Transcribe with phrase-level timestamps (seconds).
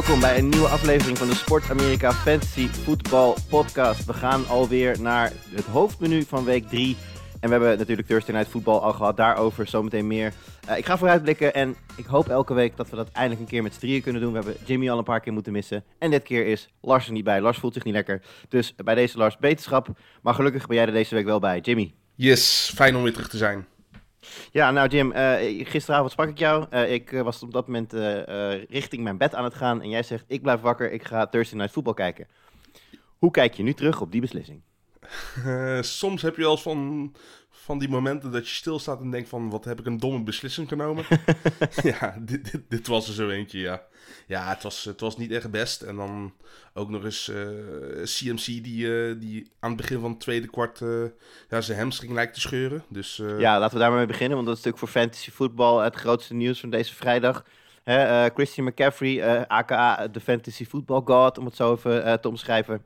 [0.00, 4.04] Welkom bij een nieuwe aflevering van de Sport Amerika Fantasy Football Podcast.
[4.04, 6.96] We gaan alweer naar het hoofdmenu van week 3.
[7.40, 10.32] En we hebben natuurlijk Thursday Night Football al gehad, daarover zometeen meer.
[10.66, 13.62] Eh, ik ga vooruitblikken en ik hoop elke week dat we dat eindelijk een keer
[13.62, 14.32] met z'n drieën kunnen doen.
[14.32, 15.84] We hebben Jimmy al een paar keer moeten missen.
[15.98, 17.40] En dit keer is Lars er niet bij.
[17.40, 18.22] Lars voelt zich niet lekker.
[18.48, 19.88] Dus bij deze Lars beterschap.
[20.22, 21.60] Maar gelukkig ben jij er deze week wel bij.
[21.60, 21.94] Jimmy.
[22.14, 23.66] Yes, fijn om weer terug te zijn.
[24.50, 26.66] Ja, nou Jim, eh, gisteravond sprak ik jou.
[26.70, 27.92] Eh, ik eh, was op dat moment
[28.68, 29.82] richting mijn bed aan het gaan.
[29.82, 32.26] En jij zegt, ik blijf wakker, ik ga Thursday Night Football kijken.
[33.18, 34.62] Hoe kijk je nu terug op die beslissing?
[35.80, 37.12] Soms heb je wel eens van,
[37.50, 39.50] van die momenten dat je stilstaat en denkt van...
[39.50, 41.04] wat heb ik een domme beslissing genomen.
[41.82, 43.82] ja, dit, dit, dit was er zo eentje, ja.
[44.30, 45.82] Ja, het was, het was niet echt best.
[45.82, 46.32] En dan
[46.74, 47.36] ook nog eens eh,
[48.02, 50.80] CMC die, eh, die aan het begin van het tweede kwart...
[50.80, 50.88] eh,
[51.48, 52.84] ja, zijn hamstring lijkt te scheuren.
[52.88, 55.30] Dus eh, Ja, laten we daar maar mee beginnen, want dat is natuurlijk voor fantasy
[55.30, 57.44] voetbal het grootste nieuws van deze vrijdag.
[57.82, 62.12] Hè, eh, Christian McCaffrey, eh, aka de fantasy football god, om het zo even eh,
[62.14, 62.82] te omschrijven.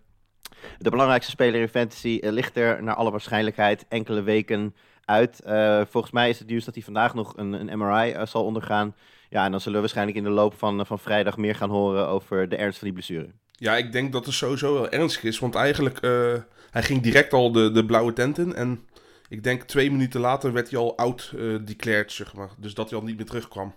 [0.78, 5.40] De belangrijkste speler in fantasy eh, ligt er naar alle waarschijnlijkheid enkele weken uit.
[5.40, 8.44] Eh, volgens mij is het nieuws dat hij vandaag nog een, een MRI eh, zal
[8.44, 8.94] ondergaan.
[9.30, 11.70] Ja, en dan zullen we waarschijnlijk in de loop van, eh, van vrijdag meer gaan
[11.70, 13.32] horen over de ernst van die blessure.
[13.50, 15.38] Ja, ik denk dat het sowieso wel ernstig is.
[15.38, 16.34] Want eigenlijk, eh,
[16.70, 18.54] hij ging direct al de, de blauwe tent in.
[18.54, 18.86] En
[19.28, 22.50] ik denk twee minuten later werd hij al oud eh declared, zeg maar.
[22.58, 23.74] Dus dat hij al niet meer terugkwam.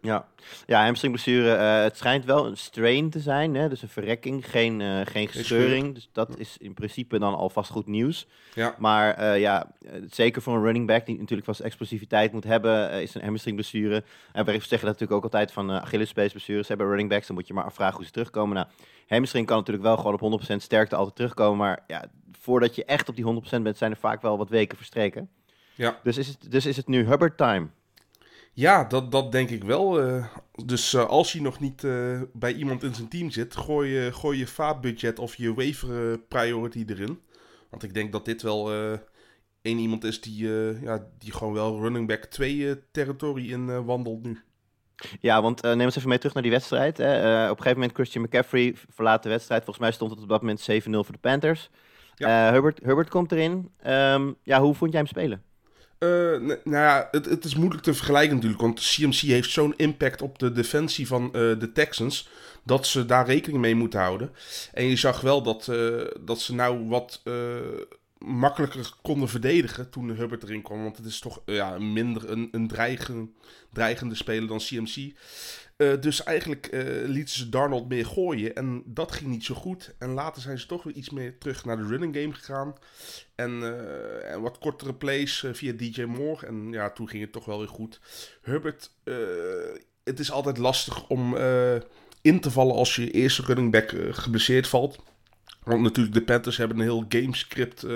[0.00, 0.26] Ja,
[0.66, 1.52] ja hamstringblessure.
[1.52, 3.68] eh het schijnt wel een strain te zijn, hè?
[3.68, 5.94] dus een verrekking, geen, eh, geen gescheuring.
[5.94, 8.26] Dus dat is in principe dan alvast goed nieuws.
[8.54, 9.70] Ja, Maar eh, ja,
[10.10, 14.04] zeker voor een running back die natuurlijk vast explosiviteit moet hebben, is een hamstringblessure.
[14.32, 17.26] En we zeggen dat natuurlijk ook altijd van uh, Achillespeesblessures hebben running backs.
[17.26, 18.54] Dan moet je maar afvragen hoe ze terugkomen.
[18.54, 18.66] Nou,
[19.06, 21.58] hamstring kan natuurlijk wel gewoon op 100% sterkte altijd terugkomen.
[21.58, 22.04] Maar ja,
[22.38, 23.24] voordat je echt op die
[23.58, 25.28] 100% bent, zijn er vaak wel wat weken verstreken.
[25.74, 25.98] ja.
[26.02, 27.68] Dus is het, dus is het nu Hubbard time.
[28.58, 30.00] Ja dat, dat denk ik wel.
[30.00, 30.26] eh.
[30.64, 34.12] dus eh, als je nog niet eh, bij iemand in zijn team zit, gooi je,
[34.12, 37.20] gooi je vaatbudget of je waiver priority erin.
[37.70, 38.72] Want ik denk dat dit wel
[39.62, 40.48] één iemand is die,
[40.80, 44.42] ja, die gewoon wel running back 2 eh, territorie in wandelt nu.
[45.20, 46.96] Ja, want neem ons even mee terug naar die wedstrijd.
[46.96, 47.44] Hè.
[47.44, 49.64] Op een gegeven moment Christian McCaffrey verlaat de wedstrijd.
[49.64, 51.70] Volgens mij stond het op dat moment 7-0 voor de Panthers.
[52.14, 52.28] Ja.
[52.28, 53.70] Herbert, Herbert komt erin.
[53.82, 55.42] Ehm, ja, hoe vond jij hem spelen?
[55.98, 56.08] Eh,
[56.40, 58.62] nou ja, het, het is moeilijk te vergelijken natuurlijk.
[58.62, 62.28] Want CMC heeft zo'n impact op de defensie van eh, de Texans.
[62.62, 64.32] Dat ze daar rekening mee moeten houden.
[64.72, 67.22] En je zag wel dat, eh, dat ze nou wat
[68.18, 70.82] makkelijker konden verdedigen toen Hubbard erin kwam.
[70.82, 73.34] Want het is toch ja, minder een, een dreigen,
[73.72, 75.12] dreigende speler dan CMC.
[75.78, 78.54] Eh, dus eigenlijk eh, lieten ze Darnold meer gooien.
[78.54, 79.94] En dat ging niet zo goed.
[79.98, 82.74] En later zijn ze toch weer iets meer terug naar de running game gegaan.
[83.34, 86.46] En, eh, en wat kortere plays via DJ Moore.
[86.46, 88.00] En ja, toen ging het toch wel weer goed.
[88.42, 89.14] Eh,
[90.04, 91.36] het is altijd lastig om
[92.20, 94.98] in te vallen als je eerste running back geblesseerd valt.
[95.62, 97.86] Want natuurlijk, de Panthers hebben een heel gamescript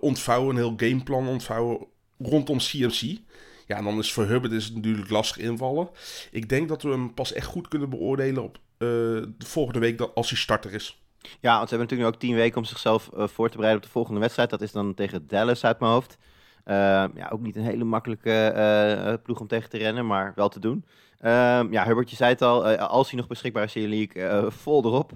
[0.00, 1.86] ontvouwen, een heel gameplan ontvouwen
[2.18, 3.18] rondom CMC.
[3.66, 5.88] Ja, en dan is voor Herbert is het natuurlijk lastig invallen.
[6.30, 8.88] Ik denk dat we hem pas echt goed kunnen beoordelen op eh,
[9.38, 11.02] de volgende week dat, als hij starter is.
[11.40, 13.82] Ja, want ze hebben natuurlijk nu ook tien weken om zichzelf eh, voor te bereiden
[13.82, 14.50] op de volgende wedstrijd.
[14.50, 16.18] Dat is dan tegen Dallas uit mijn hoofd.
[16.64, 16.74] Eh,
[17.14, 20.84] ja, ook niet een hele makkelijke ploeg om tegen te rennen, maar wel te doen.
[21.18, 24.50] Ehm, ja, Herbert, je zei het al, als hij nog beschikbaar is in je league,
[24.50, 25.12] vol erop.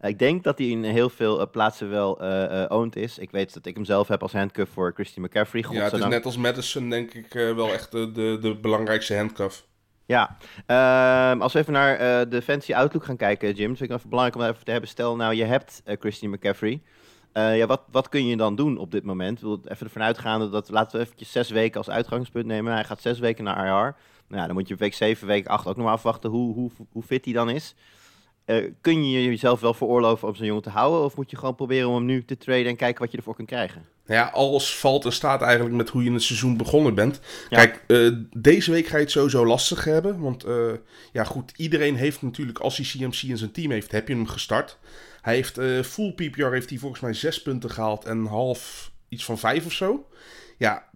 [0.00, 3.18] Ik denk dat hij in heel veel eh, plaatsen wel eh, owned is.
[3.18, 5.64] Ik weet dat ik hem zelf heb als handcuff voor Christian McCaffrey.
[5.70, 9.68] Ja, het is net als Madison, denk ik, wel echt de, de, belangrijkste handcuff.
[10.06, 10.36] Ja,
[10.66, 14.42] Ehm, als we even naar de fancy outlook gaan kijken, Jim, vind ik even belangrijk
[14.42, 14.88] om even te hebben.
[14.88, 16.80] Stel nou, je hebt Christian McCaffrey.
[17.32, 19.38] Ja, wat, wat kun je dan doen op dit moment?
[19.38, 22.72] Ik wil even ervan uitgaande dat, laten we eventjes zes weken als uitgangspunt nemen.
[22.72, 23.94] Hij gaat zes weken naar IR.
[24.30, 26.70] Nou ja, dan moet je week 7, week 8 ook nog maar afwachten hoe, hoe,
[26.92, 27.74] hoe fit hij dan is.
[28.44, 31.04] Eh, kun je jezelf wel veroorloven om zo'n jongen te houden?
[31.04, 33.34] Of moet je gewoon proberen om hem nu te traden en kijken wat je ervoor
[33.34, 33.84] kunt krijgen?
[34.06, 37.20] Nou ja, alles valt en staat eigenlijk met hoe je in het seizoen begonnen bent.
[37.48, 37.56] Ja.
[37.56, 40.20] Kijk, eh, deze week ga je het sowieso lastig hebben.
[40.20, 40.72] Want eh,
[41.12, 44.26] ja, goed, iedereen heeft natuurlijk, als hij CMC in zijn team heeft, heb je hem
[44.26, 44.78] gestart.
[45.20, 49.38] Hij heeft full PPR heeft hij volgens mij zes punten gehaald en half iets van
[49.38, 50.08] vijf of zo.
[50.58, 50.89] Ja,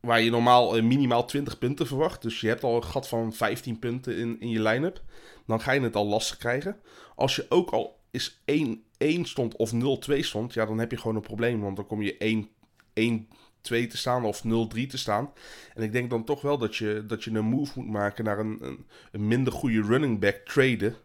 [0.00, 2.22] waar je normaal eh, minimaal 20 punten verwacht.
[2.22, 5.02] Dus je hebt al een gat van 15 punten in, in je line-up.
[5.46, 6.76] Dan ga je het al lastig krijgen.
[7.14, 8.40] Als je ook al is
[8.98, 11.60] 1-1 stond of 0-2 stond, ja, dan heb je gewoon een probleem.
[11.60, 12.46] Want dan kom je
[12.94, 14.48] 1-1 2 te staan of 0-3
[14.88, 15.32] te staan.
[15.74, 18.38] En ik denk dan toch wel dat je, dat je een move moet maken naar
[18.38, 20.96] een, een, een minder goede running back traden.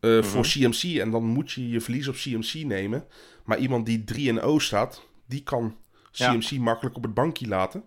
[0.00, 0.98] Uh, Voor CMC.
[0.98, 3.06] En dan moet je je verlies op CMC nemen.
[3.44, 5.76] Maar iemand die 3 en O staat, die kan
[6.12, 6.60] CMC ja.
[6.60, 7.84] makkelijk op het bankje laten.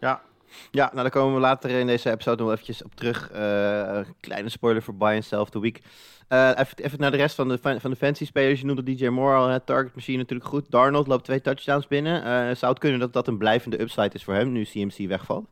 [0.00, 0.22] Ja.
[0.70, 3.30] Ja, nou daar komen we later in deze episode nog eventjes op terug.
[3.32, 5.80] Uh, kleine spoiler voor Buy and Sell of the Week.
[6.28, 8.60] Uh, even, even, naar de rest van de, van de fancy spelers.
[8.60, 10.70] Je noemde DJ Moore al, target machine natuurlijk goed.
[10.70, 12.22] Darnold loopt twee touchdowns binnen.
[12.22, 15.46] Uh, zou het kunnen dat dat een blijvende upside is voor hem, nu CMC wegvalt?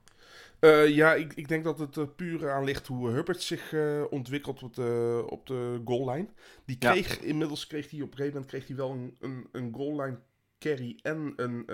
[0.61, 4.63] Uh, ja, ik, ik, denk dat het puur aan ligt hoe Herbert zich uh, ontwikkelt
[4.63, 6.27] op de, op de goal line.
[6.65, 7.27] Die kreeg, ja.
[7.27, 10.19] inmiddels kreeg hij op een gegeven moment kreeg hij wel een, een, een goal line
[10.59, 11.65] carry en een,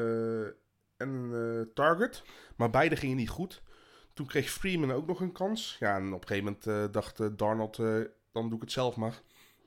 [1.01, 2.23] en een target.
[2.57, 3.63] Maar beide gingen niet goed.
[4.15, 5.77] Toen kreeg Freeman ook nog een kans.
[5.81, 7.77] Ja, en op een gegeven moment dacht Darnold,
[8.33, 9.23] dan doe ik het zelf maar.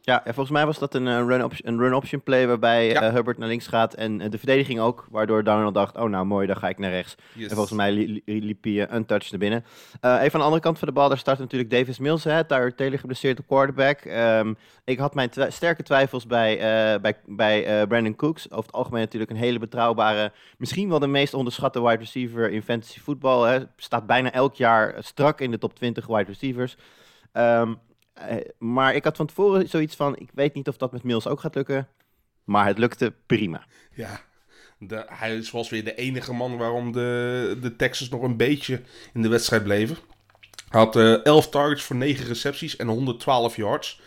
[0.05, 2.87] Ja, en volgens mij was dat een, uh, run, option, een run option play waarbij
[2.87, 3.07] ja.
[3.07, 6.25] uh, Hubbard naar links gaat en uh, de verdediging ook, waardoor Darnold dacht, oh nou
[6.25, 7.15] mooi, dan ga ik naar rechts.
[7.33, 7.49] Yes.
[7.49, 9.63] En volgens mij li li liep hij een touch naar binnen.
[10.01, 12.75] even aan de andere kant van de bal, daar start natuurlijk Davis Mills, hè, Tyler
[12.75, 14.05] Taylor geblesseerd op quarterback.
[14.05, 16.57] Um, ik had mijn twi sterke twijfels bij,
[17.01, 18.51] bij, bij Brandon Cooks.
[18.51, 22.63] Over het algemeen natuurlijk een hele betrouwbare, misschien wel de meest onderschatte wide receiver in
[22.63, 23.67] fantasy voetbal.
[23.77, 26.77] Staat bijna elk jaar strak in de top 20 wide receivers.
[27.33, 27.79] Um,
[28.17, 31.27] uh, maar ik had van tevoren zoiets van: ik weet niet of dat met Mills
[31.27, 31.87] ook gaat lukken.
[32.43, 33.65] Maar het lukte prima.
[33.93, 34.21] Ja,
[34.77, 38.81] de, hij was weer de enige man waarom de, de Texans nog een beetje
[39.13, 39.97] in de wedstrijd bleven.
[40.69, 44.01] Hij had uh, 11 targets voor 9 recepties en 112 yards.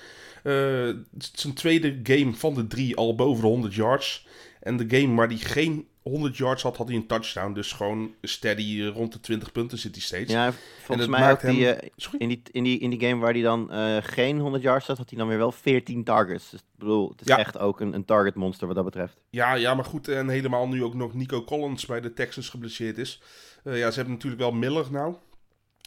[0.44, 4.26] Uh, zijn tweede game van de drie al boven de 100 yards.
[4.60, 7.52] En de game waar hij geen 100 yards had, had hij een touchdown.
[7.52, 10.32] Dus gewoon steady rond de 20 punten zit hij steeds.
[10.32, 11.88] Ja, volgens mij had hij uh,
[12.18, 14.98] in, die, in, die, in die game waar hij dan uh, geen 100 yards had,
[14.98, 16.50] had hij dan weer wel 14 targets.
[16.50, 17.38] Dus ik bedoel, het is ja.
[17.38, 19.16] echt ook een, een target monster wat dat betreft.
[19.30, 20.08] Ja, ja, maar goed.
[20.08, 23.22] En helemaal nu ook nog Nico Collins bij de Texans geblesseerd is.
[23.64, 25.14] Uh, ja, ze hebben natuurlijk wel Miller nou.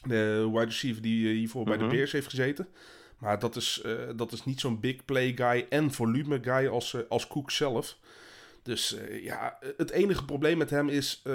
[0.04, 1.89] De wide receiver die hiervoor bij mm -hmm.
[1.89, 2.68] de Bears heeft gezeten.
[3.18, 3.83] Maar dat is,
[4.15, 7.98] dat is niet zo'n big play guy en volume guy als, als Cook zelf.
[8.64, 11.22] Dus uh, ja, het enige probleem met hem is.
[11.24, 11.34] Uh,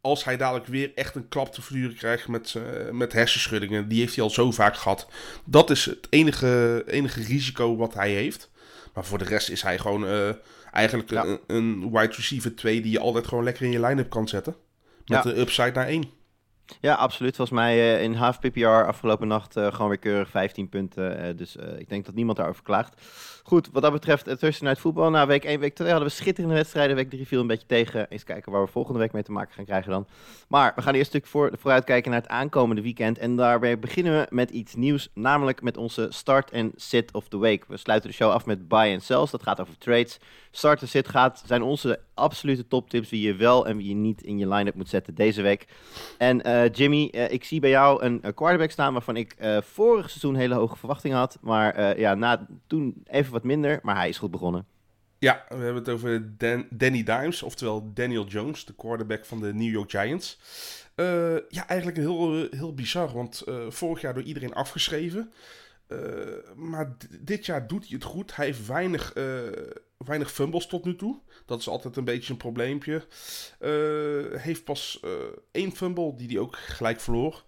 [0.00, 3.88] als hij dadelijk weer echt een klap te verduren krijgt met, uh, met hersenschuddingen.
[3.88, 5.08] Die heeft hij al zo vaak gehad.
[5.44, 8.50] Dat is het enige, enige risico wat hij heeft.
[8.94, 10.36] Maar voor de rest is hij gewoon
[10.72, 11.24] eigenlijk ja.
[11.24, 14.56] een, een, wide receiver 2 die je altijd gewoon lekker in je line-up kan zetten.
[15.06, 15.30] Met ja.
[15.30, 16.04] de upside naar 1.
[16.80, 17.36] Ja, absoluut.
[17.36, 21.36] Volgens mij in half PPR afgelopen nacht gewoon weer keurig 15 punten.
[21.36, 22.94] Dus ik denk dat niemand daarover klaagt.
[23.42, 25.10] Goed, wat dat betreft het Thursday Night Voetbal.
[25.10, 26.96] Na week 1, week 2 hadden we schitterende wedstrijden.
[26.96, 28.08] Week 3 viel een beetje tegen.
[28.08, 30.06] Eens kijken waar we volgende week mee te maken gaan krijgen dan.
[30.48, 33.18] Maar we gaan eerst stuk voor, vooruit kijken naar het aankomende weekend.
[33.18, 35.08] En daarbij beginnen we met iets nieuws.
[35.14, 37.64] Namelijk met onze Start en Sit of the Week.
[37.68, 39.30] We sluiten de show af met Buy and Sells.
[39.30, 40.18] Dat gaat over trades.
[40.50, 43.10] Start en Sit gaat, zijn onze absolute toptips.
[43.10, 45.66] Wie je wel en wie je niet in je line-up moet zetten deze week.
[46.18, 50.10] En uh, Jimmy, uh, ik zie bij jou een, een quarterback staan waarvan ik vorig
[50.10, 51.38] seizoen hele hoge verwachtingen had.
[51.40, 54.66] Maar ja, na, toen even wat minder, maar hij is goed begonnen.
[55.18, 59.54] Ja, we hebben het over Dan, Danny Dimes, oftewel Daniel Jones, de quarterback van de
[59.54, 60.38] New York Giants.
[61.48, 65.32] Ja, eigenlijk heel, heel bizar, want vorig jaar door iedereen afgeschreven.
[66.56, 68.36] Maar dit jaar doet hij het goed.
[68.36, 69.12] Hij heeft weinig,
[70.06, 71.20] weinig fumbles tot nu toe.
[71.46, 73.06] Dat is altijd een beetje een probleempje.
[74.38, 75.00] heeft pas
[75.50, 77.44] één fumble die hij ook gelijk verloor.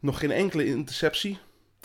[0.00, 1.38] Nog geen enkele interceptie.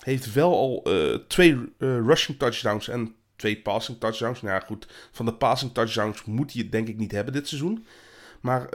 [0.04, 0.84] Heeft wel al
[1.28, 4.42] twee rushing touchdowns en twee passing touchdowns.
[4.42, 7.48] Nou ja, goed, van de passing touchdowns moet hij het denk ik niet hebben dit
[7.48, 7.86] seizoen.
[8.42, 8.70] Maar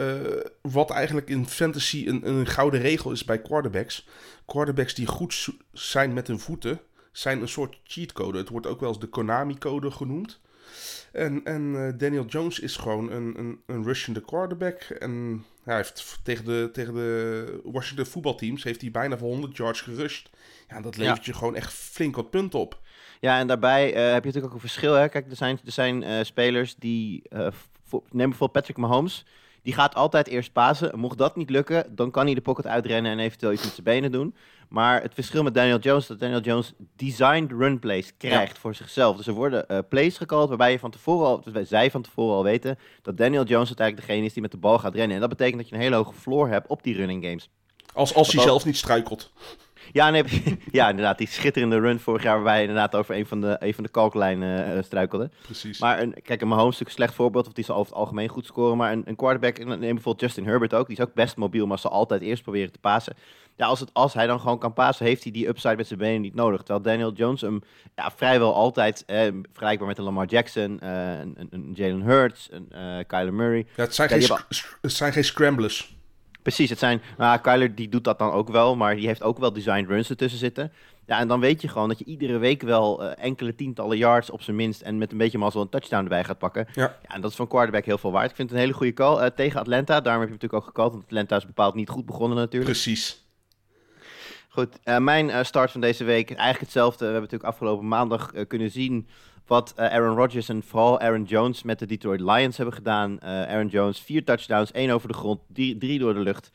[0.61, 4.07] wat eigenlijk in fantasy een, een gouden regel is bij quarterbacks.
[4.47, 6.81] Quarterbacks die goed zijn met hun voeten,
[7.13, 8.39] zijn een soort cheatcode.
[8.39, 10.41] Het wordt ook wel eens de Konami-code genoemd.
[11.13, 14.83] En, en uh, Daniel Jones is gewoon een, een, een rushende quarterback.
[14.83, 19.81] En hij heeft tegen de, tegen de Washington voetbalteams heeft hij bijna voor 100 yards
[19.81, 20.31] gerushed.
[20.69, 21.33] Ja, dat levert ja.
[21.33, 22.81] je gewoon echt flink wat punten op.
[23.21, 24.93] Ja, en daarbij uh, heb je natuurlijk ook een verschil.
[24.93, 25.09] Hè?
[25.09, 27.23] Kijk, er zijn, er zijn uh, spelers die...
[27.91, 29.25] Neem bijvoorbeeld Patrick Mahomes.
[29.67, 30.99] Die gaat altijd eerst pasen.
[30.99, 33.85] Mocht dat niet lukken, dan kan hij de pocket uitrennen en eventueel iets met zijn
[33.85, 34.35] benen doen.
[34.69, 38.61] Maar het verschil met Daniel Jones is dat Daniel Jones designed run plays krijgt ja.
[38.61, 39.17] voor zichzelf.
[39.17, 42.37] Dus er worden uh, plays gecallt waarbij je van tevoren al, dus zij van tevoren
[42.37, 45.15] al weten dat Daniel Jones uiteindelijk degene is die met de bal gaat rennen.
[45.15, 47.51] En dat betekent dat je een hele hoge floor hebt op die running games.
[47.93, 49.33] Als, als hij zelf niet struikelt.
[49.93, 50.25] Ja, nee,
[50.71, 51.19] ja, inderdaad.
[51.19, 53.91] Die schitterende run vorig jaar waarbij hij inderdaad over een van de, een van de
[53.91, 55.31] kalklijnen eh, struikelde.
[55.43, 55.79] Precies.
[55.79, 58.29] Maar een, kijk, een Mahomes is een slecht voorbeeld, of die zal over het algemeen
[58.29, 58.77] goed scoren.
[58.77, 61.79] Maar een, een quarterback, neem bijvoorbeeld Justin Herbert ook, die is ook best mobiel, maar
[61.79, 63.17] zal altijd eerst proberen te pasen.
[63.57, 65.99] Ja, als, het, als hij dan gewoon kan pasen, heeft hij die upside met zijn
[65.99, 66.59] benen niet nodig.
[66.59, 67.63] Terwijl Daniel Jones hem
[67.95, 72.69] ja, vrijwel altijd, eh, vergelijkbaar met een Lamar Jackson, eh, een, een, Jalen Hurts, een
[72.73, 73.67] uh, Kyler Murray.
[73.77, 75.96] ja, het, zijn Ja, geen, het zijn geen scramblers.
[76.47, 79.39] Precies, het zijn, nou, Kyler die doet dat dan ook wel, maar die heeft ook
[79.39, 80.73] wel designed runs ertussen zitten.
[81.07, 84.31] Ja, en dan weet je gewoon dat je iedere week wel eh, enkele tientallen yards
[84.31, 86.67] op zijn minst en met een beetje mazzel een touchdown erbij gaat pakken.
[86.73, 86.97] Ja.
[87.09, 88.31] Ja, en dat is van quarterback heel veel waard.
[88.31, 90.01] Ik vind het een hele goede call eh, tegen Atlanta.
[90.01, 92.71] Daarom heb je natuurlijk ook gecallt, want Atlanta is bepaald niet goed begonnen natuurlijk.
[92.71, 93.25] Precies.
[94.49, 96.99] Goed, eh, mijn start van deze week, eigenlijk hetzelfde.
[96.99, 99.09] We hebben natuurlijk afgelopen maandag kunnen zien
[99.47, 103.21] wat eh, Aaron Rodgers en vooral Aaron Jones met de Detroit Lions hebben gedaan.
[103.21, 106.51] Eh, Aaron Jones, vier touchdowns, één over de grond, drie, drie door de lucht.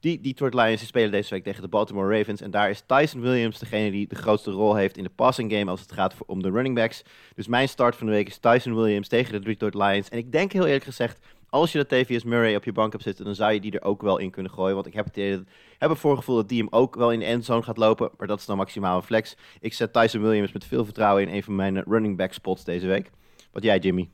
[0.00, 2.40] Die Detroit Lions spelen deze week tegen de Baltimore Ravens.
[2.40, 5.70] En daar is Tyson Williams degene die de grootste rol heeft in de passing game
[5.70, 7.02] als het gaat om de running backs.
[7.34, 10.08] Dus mijn start van de week is Tyson Williams tegen de Detroit Lions.
[10.08, 11.18] En ik denk heel eerlijk gezegd,
[11.50, 13.84] als je dat TVS Murray op je bank hebt zitten, dan zou je die er
[13.84, 14.74] ook wel in kunnen gooien.
[14.74, 15.44] Want ik heb het,
[15.78, 18.10] heb het voorgevoel dat die hem ook wel in de endzone gaat lopen.
[18.18, 19.36] Maar dat is dan maximaal een flex.
[19.60, 22.86] Ik zet Tyson Williams met veel vertrouwen in een van mijn running back spots deze
[22.86, 23.10] week.
[23.52, 24.10] Wat jij, Jimmy?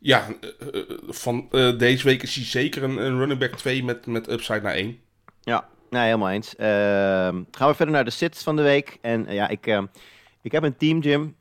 [0.00, 3.84] Ja, eh, eh, van eh, deze week is hij zeker een, een running back 2
[3.84, 4.98] met, met upside naar 1.
[5.40, 6.56] Ja, nee, helemaal eens.
[6.56, 8.98] Ehm, gaan we verder naar de sits van de week.
[9.00, 9.66] En ja, ik,
[10.42, 11.36] ik heb een team, Jim.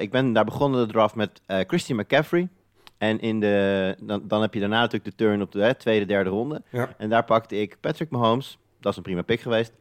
[0.00, 2.48] Ik ben daar begonnen de draft met Christian McCaffrey.
[3.02, 6.04] En in de, dan, dan heb je daarna natuurlijk de turn op de hè, tweede,
[6.04, 6.62] derde ronde.
[6.70, 6.94] Ja.
[6.98, 8.58] En daar pakte ik Patrick Mahomes.
[8.80, 9.72] Dat is een prima pick geweest.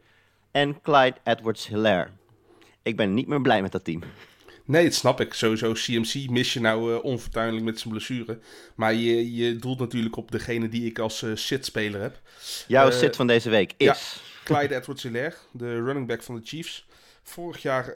[0.51, 2.09] En Clyde Edwards-Hilaire.
[2.83, 4.03] Ik ben niet meer blij met dat team.
[4.65, 5.33] Nee, dat snap ik.
[5.33, 8.39] Sowieso CMC mis je nou onfortuinlijk met zijn blessure.
[8.75, 12.21] Maar je, je doelt natuurlijk op degene die ik als eh sit-speler heb.
[12.67, 13.91] Jouw Eh, sit van deze week ja.
[13.91, 14.21] is...
[14.43, 16.87] Clyde Edwards-Helaire, de running back van de Chiefs.
[17.23, 17.93] Vorig jaar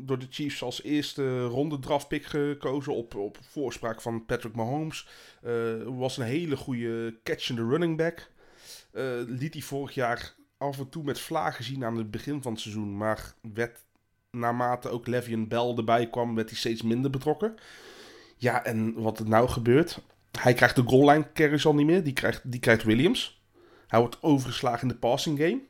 [0.00, 5.08] door de Chiefs als eerste ronde draftpick gekozen op, op voorspraak van Patrick Mahomes.
[5.42, 5.52] Eh,
[5.84, 8.30] was een hele goede catchende running back.
[8.92, 12.52] Eh, liet hij vorig jaar af en toe met vlagen zien aan het begin van
[12.52, 12.96] het seizoen.
[12.96, 13.84] Maar werd
[14.30, 17.54] naarmate ook Le'Veon Bell erbij kwam, werd hij steeds minder betrokken.
[18.36, 20.00] Ja, en wat er nou gebeurt...
[20.40, 22.04] Hij krijgt de goal line carries al niet meer.
[22.04, 23.42] Die krijgt, die krijgt Williams.
[23.86, 25.60] Hij wordt overgeslagen in de passing game.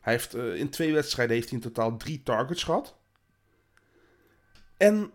[0.00, 2.96] Hij heeft, eh, in twee wedstrijden heeft hij in totaal drie targets gehad.
[4.84, 5.12] En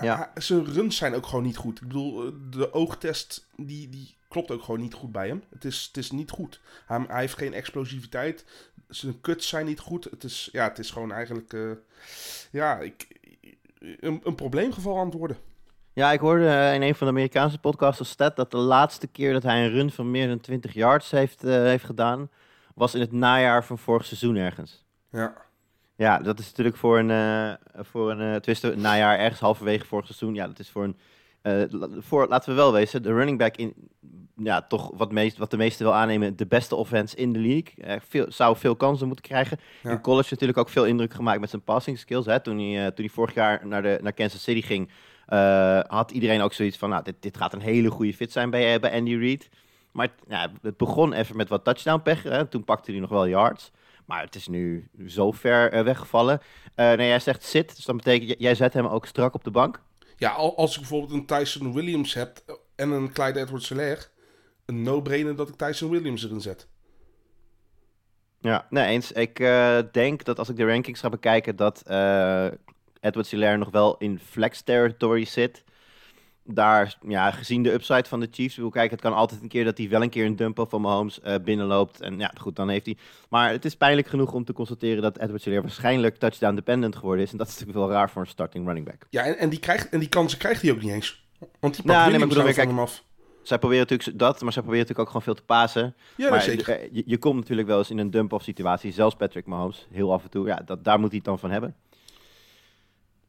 [0.00, 0.32] Ja.
[0.34, 1.80] zijn runs zijn ook gewoon niet goed.
[1.80, 5.42] Ik bedoel, eh, de oogtest die, die klopt ook gewoon niet goed bij hem.
[5.50, 6.60] Het is, het is niet goed.
[6.86, 8.44] Hij, hij heeft geen explosiviteit.
[8.88, 10.04] Zijn cuts zijn niet goed.
[10.04, 11.70] Het is, ja, het is gewoon eigenlijk eh,
[12.50, 13.06] ja, ik,
[13.80, 15.36] een, een probleemgeval aan het worden.
[15.92, 19.06] Ja, ik hoorde eh, in een van de Amerikaanse podcasts een stat dat de laatste
[19.06, 22.30] keer dat hij een run van meer dan 20 yards heeft, heeft gedaan,
[22.74, 24.84] was in het najaar van vorig seizoen ergens.
[25.10, 25.34] Ja,
[26.02, 27.52] Ja, dat is natuurlijk voor een, eh
[27.84, 30.34] voor een uh, twiste, najaar ergens halverwege vorig seizoen.
[30.34, 30.96] Ja, dat is voor een,
[31.42, 31.62] eh,
[31.98, 33.74] voor, laten we wel wezen, de running back in,
[34.36, 37.72] ja, toch wat, meest, wat de meesten wel aannemen, de beste offense in de league.
[37.76, 39.58] Eh, veel, zou veel kansen moeten krijgen.
[39.82, 39.90] Ja.
[39.90, 42.26] In college natuurlijk ook veel indruk gemaakt met zijn passing skills.
[42.26, 42.40] Hè.
[42.40, 44.90] Toen, hij, eh, toen hij vorig jaar naar, de, naar Kansas City ging,
[45.26, 48.50] eh, had iedereen ook zoiets van, nou, dit, dit gaat een hele goede fit zijn
[48.50, 49.48] bij, eh, bij Andy Reid.
[49.92, 52.22] Maar het- ja, het begon even met wat touchdown pech.
[52.22, 52.46] Hè.
[52.46, 53.70] Toen pakte hij nog wel yards.
[54.12, 56.40] Maar het is nu zo ver eh, weggevallen.
[56.74, 59.50] Eh nee, jij zegt zit, dus dat betekent, jij zet hem ook strak op de
[59.50, 59.82] bank.
[60.16, 64.02] ja al- als ik bijvoorbeeld een Tyson Williams heb en een Clyde Edwards-Helaire,
[64.66, 66.68] een no-brainer dat ik Tyson Williams erin zet.
[68.40, 69.12] Ja, nee eens.
[69.12, 72.46] Ik eh, denk dat als ik de rankings ga bekijken, dat eh
[73.00, 75.64] Edward Hilaire nog wel in flex territory zit.
[76.44, 79.64] Daar, ja, gezien de upside van de Chiefs, wil kijken, het kan altijd een keer
[79.64, 82.00] dat hij wel een keer een dump van Mahomes eh binnenloopt.
[82.00, 82.96] En ja, goed, dan heeft hij.
[83.28, 87.24] Maar het is pijnlijk genoeg om te constateren dat Edward Hilaire waarschijnlijk touchdown dependent geworden
[87.24, 87.32] is.
[87.32, 89.06] En dat is natuurlijk wel raar voor een starting running back.
[89.10, 91.24] Ja, en, en, die, krijgt, en die kansen krijgt hij ook niet eens.
[91.38, 93.04] Want die pakt Nou, nee, maar ik nou van hem af.
[93.42, 95.94] Zij proberen natuurlijk dat, maar zij proberen natuurlijk ook gewoon veel te pasen.
[96.16, 96.68] Ja, maar zeker.
[96.68, 100.12] eh, je, je komt natuurlijk wel eens in een dump-off situatie, zelfs Patrick Mahomes, heel
[100.12, 100.46] af en toe.
[100.46, 101.74] Ja, dat, daar moet hij het dan van hebben.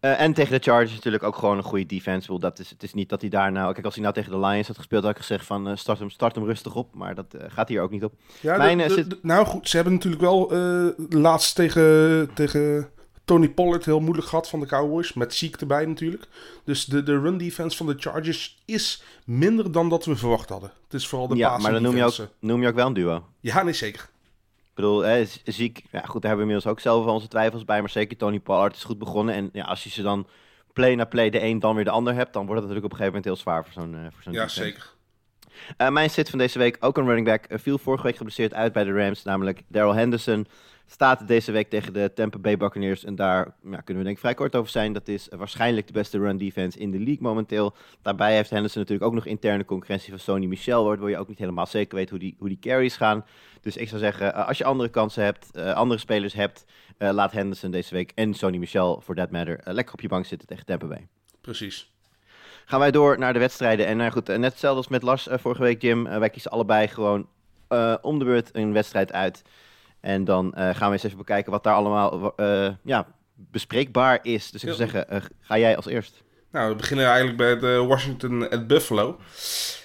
[0.03, 2.39] Eh, en tegen de Chargers natuurlijk ook gewoon een goede defense.
[2.39, 3.73] Dat is, het is niet dat hij daar nou...
[3.73, 5.99] Kijk, als hij nou tegen de Lions had gespeeld, had ik gezegd van eh, start,
[5.99, 6.93] hem, start hem rustig op.
[6.95, 8.13] Maar dat eh, gaat hier ook niet op.
[8.39, 10.51] Ja, Mijn, de- de- zit- de- nou goed, ze hebben natuurlijk wel
[11.09, 12.89] laatst tegen, tegen
[13.25, 15.13] Tony Pollard heel moeilijk gehad van de Cowboys.
[15.13, 16.27] Met Zeke erbij natuurlijk.
[16.63, 20.71] Dus de, de run defense van de Chargers is minder dan dat we verwacht hadden.
[20.83, 22.93] Het is vooral de ja, maar dan noem je, ook, noem je ook wel een
[22.93, 23.25] duo.
[23.39, 24.09] Ja, nee, zeker.
[24.75, 25.83] Ik bedoel, ziek.
[25.91, 27.79] Ja, goed, daar hebben we inmiddels ook zelf wel onze twijfels bij.
[27.79, 29.35] Maar zeker Tony Pollard is goed begonnen.
[29.35, 30.27] En ja, als je ze dan
[30.73, 32.99] play na play de een dan weer de ander hebt, dan wordt het natuurlijk op
[32.99, 34.63] een gegeven moment heel zwaar voor zo'n eh, voor zo'n Ja, defense.
[34.63, 34.91] zeker.
[35.77, 38.53] Eh, mijn sit van deze week, ook een running back, eh, viel vorige week geblesseerd
[38.53, 40.47] uit bij de Rams, namelijk Daryl Henderson.
[40.85, 44.19] Staat deze week tegen de Tampa Bay Buccaneers en daar ja, kunnen we denk ik
[44.19, 44.93] vrij kort over zijn.
[44.93, 47.75] Dat is waarschijnlijk de beste run defense in de league momenteel.
[48.01, 51.37] Daarbij heeft Henderson natuurlijk ook nog interne concurrentie van Sony Michel, waardoor je ook niet
[51.37, 53.25] helemaal zeker weet hoe die, hoe die carries gaan.
[53.61, 56.65] Dus ik zou zeggen, eh, als je andere kansen hebt, eh, andere spelers hebt,
[56.97, 60.25] eh, laat Henderson deze week en Sony Michel, for that matter, lekker op je bank
[60.25, 61.07] zitten tegen Tampa Bay.
[61.41, 61.91] Precies.
[62.65, 63.85] Gaan wij door naar de wedstrijden.
[63.85, 66.03] En nou goed, net hetzelfde als met Lars vorige week, Jim.
[66.03, 67.27] Wij kiezen allebei gewoon
[68.01, 69.41] om de beurt een wedstrijd uit.
[70.03, 74.51] En dan eh, gaan we eens even bekijken wat daar allemaal eh, ja, bespreekbaar is.
[74.51, 76.23] Dus ik zou zeggen, eh, ga jij als eerst.
[76.51, 79.19] Nou, we beginnen eigenlijk bij de Washington at Buffalo.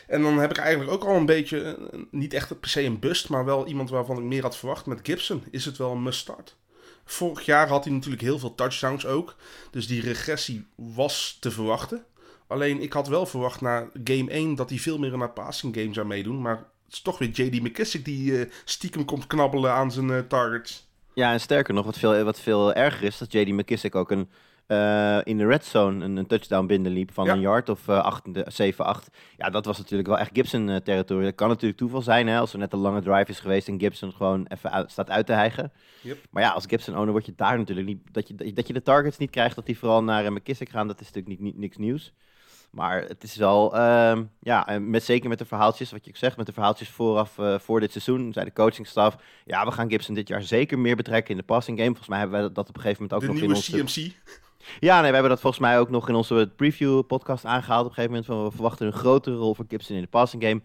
[0.06, 1.78] En dan heb ik eigenlijk ook al een beetje,
[2.10, 4.86] niet echt per se een bust, maar wel iemand waarvan ik meer had verwacht.
[4.86, 6.56] Met Gibson is het wel een must-start.
[7.04, 9.36] Vorig jaar had hij natuurlijk heel veel touchdowns ook.
[9.70, 12.04] Dus die regressie was te verwachten.
[12.46, 15.74] Alleen ik had wel verwacht na game 1 dat hij veel meer in een passing
[15.76, 16.42] game zou meedoen.
[16.42, 20.18] Maar het is toch weer JD McKissick die eh, stiekem komt knabbelen aan zijn eh,
[20.18, 20.86] targets.
[21.14, 24.28] Ja, en sterker nog, wat veel, wat veel erger is, dat JD McKissick ook een,
[24.66, 27.32] eh, in de red zone een, een touchdown binnenliep van Ja.
[27.32, 29.08] een yard of eh, 8, 7, 8.
[29.36, 31.24] Ja, dat was natuurlijk wel echt Gibson-territorie.
[31.24, 33.80] dat kan natuurlijk toeval zijn, hè, als er net een lange drive is geweest en
[33.80, 35.72] Gibson gewoon even uit- staat uit te hijgen.
[36.00, 36.18] Yep.
[36.30, 38.00] Maar ja, als Gibson-owner word je daar natuurlijk niet...
[38.12, 41.00] Dat je, dat je de targets niet krijgt, dat die vooral naar McKissick gaan, dat
[41.00, 42.12] is natuurlijk niet, niet, niks nieuws.
[42.70, 46.36] Maar het is wel, ehm, ja, met, zeker met de verhaaltjes, wat je ook zegt,
[46.36, 50.14] met de verhaaltjes vooraf eh, voor dit seizoen, zei de coachingstaf, ja, we gaan Gibson
[50.14, 51.90] dit jaar zeker meer betrekken in de passing game.
[51.90, 54.02] Volgens mij hebben wij dat op een gegeven moment ook de nog in onze...
[54.02, 54.12] CMC.
[54.80, 57.88] Ja, nee, we hebben dat volgens mij ook nog in onze preview podcast aangehaald op
[57.88, 58.26] een gegeven moment.
[58.26, 60.60] Van, we verwachten een grotere rol voor Gibson in de passing game.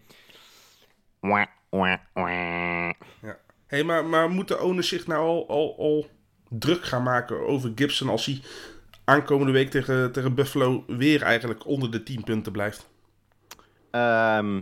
[1.20, 1.46] Wah.
[3.66, 6.06] Hé, maar, maar moet de owner zich nou al, al, al
[6.48, 8.40] druk gaan maken over Gibson als hij
[9.04, 12.88] aankomende week tegen, tegen Buffalo weer eigenlijk onder de 10 punten blijft?
[13.90, 14.60] Ehm,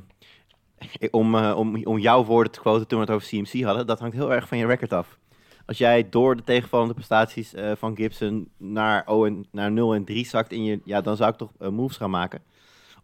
[1.10, 3.98] om, eh, om, om jouw woorden te quoten toen we het over CMC hadden, dat
[3.98, 5.18] hangt heel erg van je record af.
[5.66, 10.04] Als jij door de tegenvallende prestaties eh, van Gibson naar, 0 en, naar 0 en
[10.04, 12.42] 3 zakt, in je, ja, dan zou ik toch eh, moves gaan maken.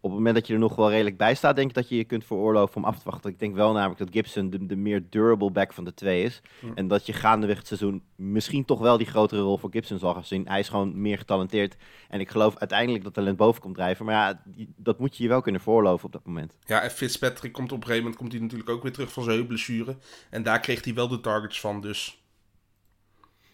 [0.01, 1.95] Op het moment dat je er nog wel redelijk bij staat, denk ik dat je
[1.95, 3.29] je kunt veroorloven om af te wachten.
[3.29, 6.41] Ik denk wel namelijk dat Gibson de, de meer durable back van de twee is.
[6.75, 10.13] En dat je gaandeweg het seizoen misschien toch wel die grotere rol voor Gibson zal
[10.13, 10.47] gaan zien.
[10.47, 11.75] Hij is gewoon meer getalenteerd.
[12.09, 14.05] En ik geloof uiteindelijk dat talent boven komt drijven.
[14.05, 14.43] Maar ja,
[14.75, 16.57] dat moet je je wel kunnen veroorloven op dat moment.
[16.65, 19.23] Ja, en Fitzpatrick komt op een gegeven moment komt hij natuurlijk ook weer terug van
[19.23, 19.97] zijn heupblessure.
[20.29, 22.23] En daar kreeg hij wel de targets van, dus...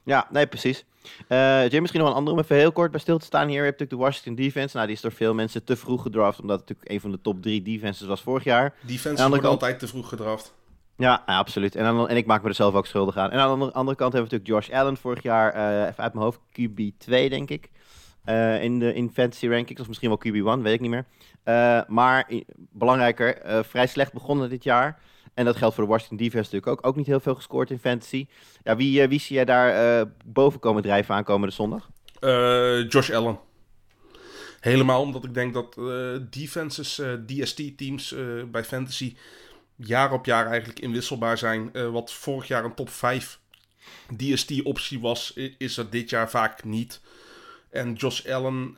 [0.03, 0.85] Ja, nee, precies.
[1.69, 3.57] Jim, misschien nog een andere om even heel kort bij stil te staan hier.
[3.57, 4.75] Je hebt natuurlijk de Washington defense.
[4.75, 7.21] Nou, die is door veel mensen te vroeg gedraft, omdat het natuurlijk een van de
[7.21, 8.73] top drie defenses was vorig jaar.
[8.81, 10.53] Defense wordt kant- altijd te vroeg gedraft.
[10.97, 11.75] Ja, ja, absoluut.
[11.75, 13.31] En, en ik maak me er zelf ook schuldig aan.
[13.31, 16.13] En aan de andere, kant hebben we natuurlijk Josh Allen vorig jaar, eh, even uit
[16.13, 17.69] mijn hoofd, QB2 denk ik.
[18.23, 21.05] Eh, in de in fantasy rankings, of misschien wel QB1, weet ik niet meer.
[21.87, 24.99] Maar belangrijker, vrij slecht begonnen dit jaar.
[25.35, 26.87] En dat geldt voor de Washington defense natuurlijk ook.
[26.87, 28.27] Ook niet heel veel gescoord in fantasy.
[28.63, 31.89] Ja, wie, eh, wie zie jij daar eh, boven komen drijven aankomende zondag?
[32.19, 33.39] Eh, Josh Allen.
[34.59, 35.73] Helemaal omdat ik denk dat
[36.29, 38.15] defenses, DST-teams
[38.51, 39.15] bij fantasy
[39.75, 41.91] jaar op jaar eigenlijk inwisselbaar zijn.
[41.91, 43.39] Wat vorig jaar een top 5
[44.17, 47.01] DST-optie was, is dat dit jaar vaak niet.
[47.69, 48.73] En Josh Allen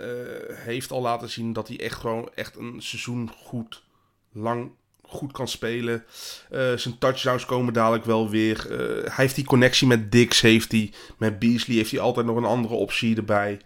[0.53, 3.83] heeft al laten zien dat hij echt gewoon echt een seizoen goed,
[4.31, 4.71] lang
[5.07, 6.05] goed kan spelen.
[6.49, 8.71] Eh, zijn touchdowns komen dadelijk wel weer.
[8.71, 10.93] Eh, hij heeft die connectie met Dix, heeft hij.
[11.17, 13.59] Met Beasley heeft hij altijd nog een andere optie erbij.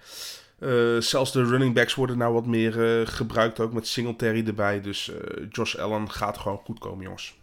[0.60, 4.82] Eh, zelfs de running backs worden nou wat meer gebruikt, ook met Singletary erbij.
[4.82, 5.12] Dus
[5.50, 7.40] Josh Allen gaat gewoon goed komen, jongens.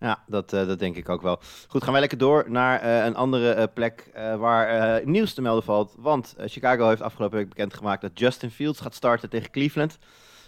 [0.00, 1.40] Ja, dat, dat denk ik ook wel.
[1.68, 5.94] Goed, gaan wij lekker door naar een andere plek waar nieuws te melden valt.
[5.98, 9.98] Want Chicago heeft afgelopen week bekendgemaakt dat Justin Fields gaat starten tegen Cleveland.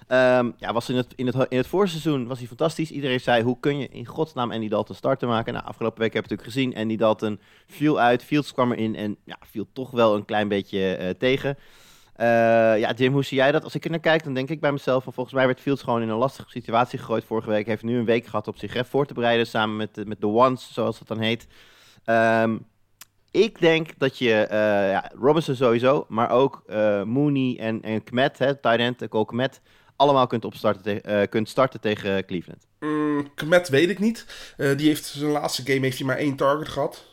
[0.07, 2.91] Ehm, ja, was in het, in, het, in het voorseizoen was hij fantastisch.
[2.91, 5.53] Iedereen zei, hoe kun je in godsnaam Andy Dalton starten maken?
[5.53, 6.77] Nou, afgelopen week heb ik natuurlijk gezien.
[6.77, 10.95] Andy Dalton viel uit, Fields kwam erin en ja, viel toch wel een klein beetje
[10.97, 11.59] eh, tegen.
[12.15, 12.27] Eh,
[12.79, 13.65] ja, Jim, hoe zie jij dat?
[13.65, 15.05] Als ik er naar kijk, dan denk ik bij mezelf...
[15.05, 17.67] van volgens mij werd Fields gewoon in een lastige situatie gegooid vorige week.
[17.67, 19.47] Heeft nu een week gehad op zich hè, voor te bereiden...
[19.47, 21.47] samen met, met de Ones, zoals dat dan heet.
[22.05, 22.57] Ehm,
[23.31, 26.05] ik denk dat je eh, ja, Robinson sowieso...
[26.09, 26.63] maar ook
[27.05, 29.61] Mooney en, en Kmet, hè, tight end, Cole Kmet...
[29.97, 32.67] allemaal kunt, opstarten te- eh, kunt starten tegen Cleveland.
[32.81, 34.27] Mm, Kmet weet ik niet.
[34.57, 37.05] Eh, die heeft zijn laatste game heeft hij maar één target gehad.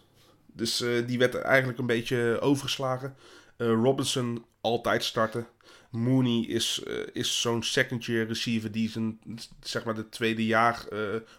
[0.54, 3.16] Dus eh, die werd eigenlijk een beetje overgeslagen.
[3.58, 5.48] Robinson altijd starten.
[5.92, 9.20] Mooney is, is zo'n second year receiver die zijn,
[9.62, 10.86] zeg maar, de tweede jaar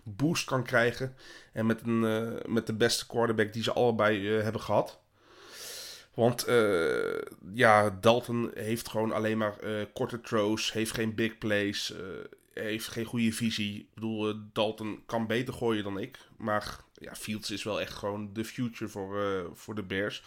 [0.04, 1.14] boost kan krijgen.
[1.52, 2.00] En met, een,
[2.46, 5.00] met de beste quarterback die ze allebei hebben gehad.
[6.14, 7.20] Want eh,
[7.53, 11.92] ja, Dalton heeft gewoon alleen maar eh, korte throws, heeft geen big plays.
[11.92, 11.98] eh,
[12.62, 13.79] heeft geen goede visie.
[13.79, 16.18] Ik bedoel, Dalton kan beter gooien dan ik.
[16.37, 20.22] Maar ja, Fields is wel echt gewoon de future voor, voor de Bears.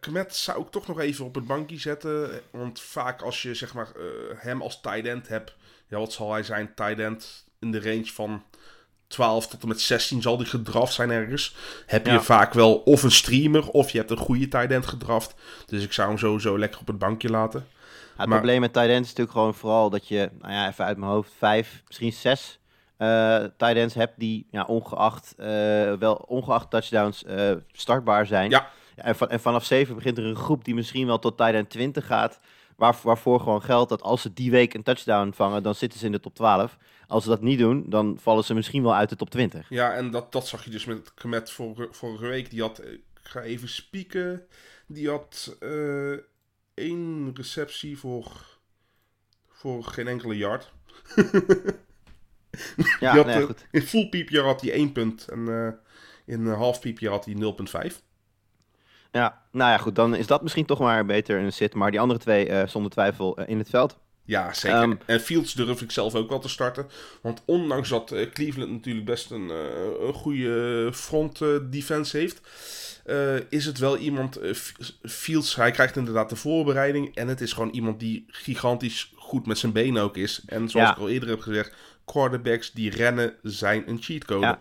[0.00, 2.40] Kmet zou ik toch nog even op het bankje zetten.
[2.50, 3.92] Want vaak als je zeg maar,
[4.36, 5.54] hem als tight end hebt...
[5.88, 6.74] Ja, wat zal hij zijn?
[6.74, 8.44] Tight end in de range van
[9.12, 11.54] 12 tot en met 16 zal die gedraft zijn ergens.
[11.86, 12.20] Heb je Ja.
[12.20, 15.34] vaak wel of een streamer of je hebt een goede tight end gedraft.
[15.66, 17.60] Dus ik zou hem sowieso lekker op het bankje laten.
[17.70, 20.68] Ja, het Maar- probleem met tight ends is natuurlijk gewoon vooral dat je, nou ja,
[20.68, 22.58] even uit mijn hoofd, vijf, misschien zes
[22.96, 25.46] eh tight ends hebt die ja, ongeacht, eh,
[25.92, 28.50] wel, ongeacht touchdowns eh, startbaar zijn.
[28.50, 28.68] Ja.
[28.96, 31.70] en, van, en vanaf zeven begint er een groep die misschien wel tot tight end
[31.70, 32.40] 20 gaat.
[32.76, 36.06] Waar, waarvoor gewoon geldt dat als ze die week een touchdown vangen, dan zitten ze
[36.06, 36.76] in de top 12.
[37.06, 39.68] Als ze dat niet doen, dan vallen ze misschien wel uit de top 20.
[39.68, 42.50] Ja, en dat, dat zag je dus met Kmet vorige, vorige week.
[42.50, 44.46] Die had, ik ga even spieken,
[44.86, 46.16] die had eh,
[46.74, 48.58] één receptie voor,
[49.48, 50.72] voor geen enkele yard.
[53.00, 53.66] Ja, had, nee, eh, goed.
[53.70, 55.72] in full PPR had hij één punt en eh,
[56.34, 57.34] in half PPR had hij
[57.90, 57.96] 0,5.
[59.12, 61.74] Ja, nou ja, goed, dan is dat misschien toch maar beter een sit.
[61.74, 63.98] Maar die andere twee eh, zonder twijfel eh, in het veld.
[64.24, 64.78] Ja, zeker.
[64.78, 66.86] Ehm, en Fields durf ik zelf ook wel te starten.
[67.22, 69.48] Want ondanks dat eh, Cleveland natuurlijk best een,
[70.06, 72.40] een goede front defense heeft...
[73.48, 74.40] is het wel iemand...
[75.02, 77.14] Fields, hij krijgt inderdaad de voorbereiding...
[77.14, 80.42] en het is gewoon iemand die gigantisch goed met zijn benen ook is.
[80.46, 80.92] En zoals Ja.
[80.94, 81.74] ik al eerder heb gezegd...
[82.04, 84.46] quarterbacks die rennen zijn een cheatcode.
[84.46, 84.60] Ja.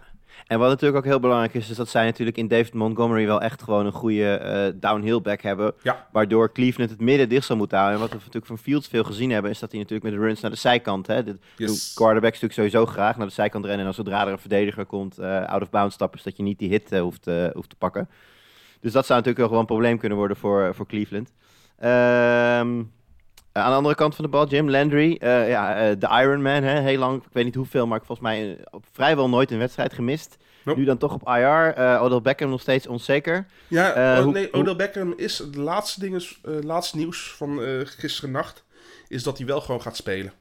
[0.51, 3.41] En wat natuurlijk ook heel belangrijk is, is dat zij natuurlijk in David Montgomery wel
[3.41, 5.73] echt gewoon een goede eh, downhill back hebben.
[5.81, 6.07] Ja.
[6.11, 7.95] Waardoor Cleveland het midden dicht zal moeten houden.
[7.97, 10.25] En wat we natuurlijk van Fields veel gezien hebben, is dat hij natuurlijk met de
[10.27, 11.07] runs naar de zijkant.
[11.07, 11.93] Hè, de Yes.
[11.93, 13.81] quarterbacks natuurlijk sowieso graag naar de zijkant rennen.
[13.81, 16.59] En als zodra er een verdediger komt, eh, out of bounds stappen, zodat je niet
[16.59, 18.09] die hit eh, hoeft, hoeft te pakken.
[18.79, 21.31] Dus dat zou natuurlijk wel gewoon een probleem kunnen worden voor, voor Cleveland.
[21.77, 22.83] Ehm,
[23.51, 26.79] aan de andere kant van de bal, Jim Landry, eh, ja, eh, de Ironman, hè,
[26.79, 29.93] heel lang, ik weet niet hoeveel, maar volgens mij eh, op vrijwel nooit een wedstrijd
[29.93, 30.37] gemist.
[30.63, 30.79] Nope.
[30.79, 33.45] Nu dan toch op IR, eh Odell Beckham nog steeds onzeker.
[33.67, 37.33] Ja, Eh, oh, hoe- nee, Odell Beckham is het laatste, ding is, eh, laatste nieuws
[37.37, 38.63] van eh gisteren nacht...
[39.07, 40.33] is dat hij wel gewoon gaat spelen.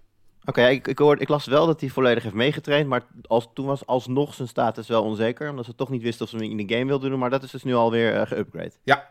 [0.44, 3.66] Oké, ik, ik, hoorde, ik las wel dat hij volledig heeft meegetraind, maar als, toen
[3.66, 6.66] was alsnog zijn status wel onzeker, omdat ze toch niet wisten of ze hem in
[6.66, 8.72] de game wilden doen, maar dat is dus nu alweer eh geüpgrade.
[8.84, 9.10] Ja.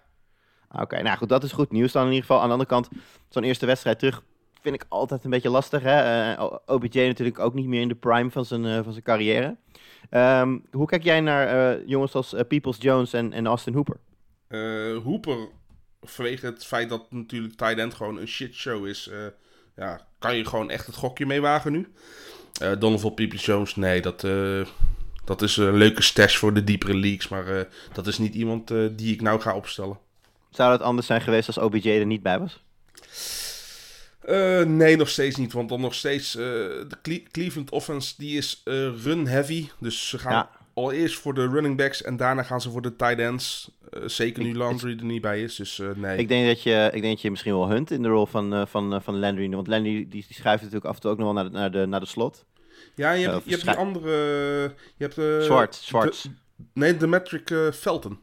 [0.71, 2.41] Oké, nou goed, dat is goed nieuws dan in ieder geval.
[2.41, 2.89] Aan de andere kant,
[3.29, 4.23] zo'n eerste wedstrijd terug
[4.61, 5.81] vind ik altijd een beetje lastig.
[5.81, 6.31] Hè?
[6.31, 9.55] Eh, OBJ natuurlijk ook niet meer in de prime van zijn, eh, van zijn carrière.
[10.09, 13.97] Ehm, hoe kijk jij naar eh, jongens als eh, Peoples Jones en, en Austin Hooper?
[14.47, 15.37] Eh Hooper,
[16.01, 19.17] vanwege het feit dat natuurlijk tight end gewoon een shitshow is, eh,
[19.75, 21.87] ja, kan je gewoon echt het gokje mee wagen nu.
[22.61, 24.65] Eh Donovan Peoples-Jones, nee, dat, eh,
[25.25, 28.71] dat is een leuke stash voor de diepere leagues, maar eh, dat is niet iemand
[28.71, 29.99] eh, die ik nou ga opstellen.
[30.49, 32.63] Zou het anders zijn geweest als OBJ er niet bij was?
[34.19, 38.37] Eh, nee, nog steeds niet, want dan nog steeds, eh, de Cle- Cleveland offense, die
[38.37, 40.49] is eh, run-heavy, dus ze gaan Ja.
[40.73, 43.71] allereerst voor de running backs en daarna gaan ze voor de tight ends.
[44.05, 46.17] Zeker nu Ik- Landry er niet bij is, dus nee.
[46.17, 48.67] Ik denk dat je, ik denk dat je misschien wel hunt in de rol van,
[48.67, 49.49] van, van Landry.
[49.49, 51.71] Want Landry die, die schuift natuurlijk af en toe ook nog wel naar de, naar
[51.71, 52.45] de, naar de slot.
[52.95, 54.09] Ja, je hebt, je hebt die andere.
[54.97, 56.29] Je hebt, Zwart, de- zwart.
[56.73, 58.19] nee, de Metric Felton.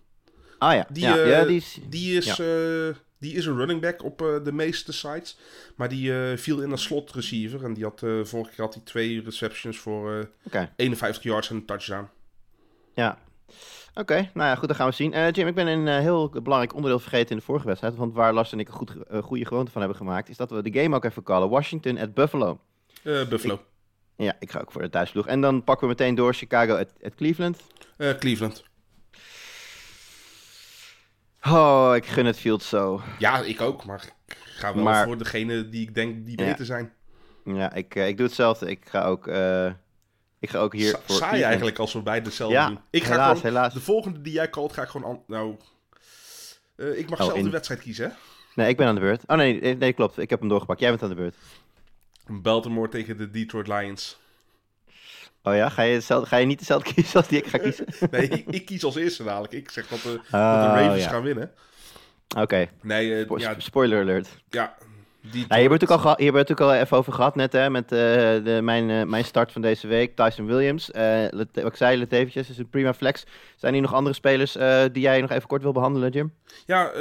[0.58, 1.78] Ah ja, Die, ja, eh, ja, die is...
[1.88, 5.38] Die is, eh, die is een running back op eh, de meeste sites.
[5.76, 7.64] Maar die viel in een slot receiver.
[7.64, 11.64] En die had vorige keer had hij twee receptions voor Oké, 51 yards en een
[11.64, 12.08] touchdown.
[12.94, 13.18] ja.
[13.94, 15.30] Oké, nou ja, goed, dan gaan we zien.
[15.30, 17.94] Jim, ik ben een heel belangrijk onderdeel vergeten in de vorige wedstrijd.
[17.94, 20.70] Want waar Lars en ik een goed, goede gewoonte van hebben gemaakt, is dat we
[20.70, 21.48] de game ook even callen.
[21.48, 22.60] Washington at Buffalo.
[23.02, 23.60] Buffalo.
[24.16, 25.26] Ja, ik ga ook voor de thuisploeg.
[25.26, 27.60] En dan pakken we meteen door Chicago at, at Cleveland.
[28.18, 28.64] Cleveland.
[31.46, 33.00] Oh, ik gun het field zo.
[33.18, 33.84] Ja, ik ook.
[33.84, 36.44] Maar ik ga wel Maar- voor degene die ik denk die Ja.
[36.46, 36.92] beter zijn.
[37.44, 38.70] Ja, ik, eh, ik doe hetzelfde.
[38.70, 39.66] Ik ga ook, eh,
[40.38, 42.78] ik ga ook hier Sa- voor saai eigenlijk als we beide hetzelfde Ja, doen.
[42.90, 43.74] Ik ga helaas, gewoon, helaas.
[43.74, 45.22] De volgende die jij calt, ga ik gewoon...
[45.26, 45.56] Nou,
[46.76, 48.14] eh, ik mag Oh, zelf in- de wedstrijd kiezen, hè?
[48.54, 49.22] Nee, ik ben aan de beurt.
[49.26, 50.18] Oh nee, nee, nee, klopt.
[50.18, 50.80] Ik heb hem doorgepakt.
[50.80, 51.36] Jij bent aan de beurt.
[52.26, 54.18] Baltimore tegen de Detroit Lions.
[55.48, 57.86] Oh ja, ga je, ga je niet dezelfde kiezen als die ik ga kiezen?
[58.10, 59.52] Nee, ik, ik kies als eerste dadelijk.
[59.52, 61.08] Ik zeg dat de, dat de Oh, Ravens ja.
[61.10, 61.50] gaan winnen.
[62.38, 64.28] Oké, Nee, eh, Spo- ja, spoiler alert.
[64.50, 64.76] ja.
[65.48, 67.98] Hebben we het ook al, het ook al even over gehad net, hè, met eh,
[68.44, 70.88] de, mijn, eh, mijn start van deze week, Tyson Williams.
[70.92, 73.24] Lete- wat ik zei, Letevicius is een prima flex.
[73.56, 74.52] Zijn hier nog andere spelers
[74.92, 76.34] die jij nog even kort wil behandelen, Jim?
[76.66, 76.92] Ja,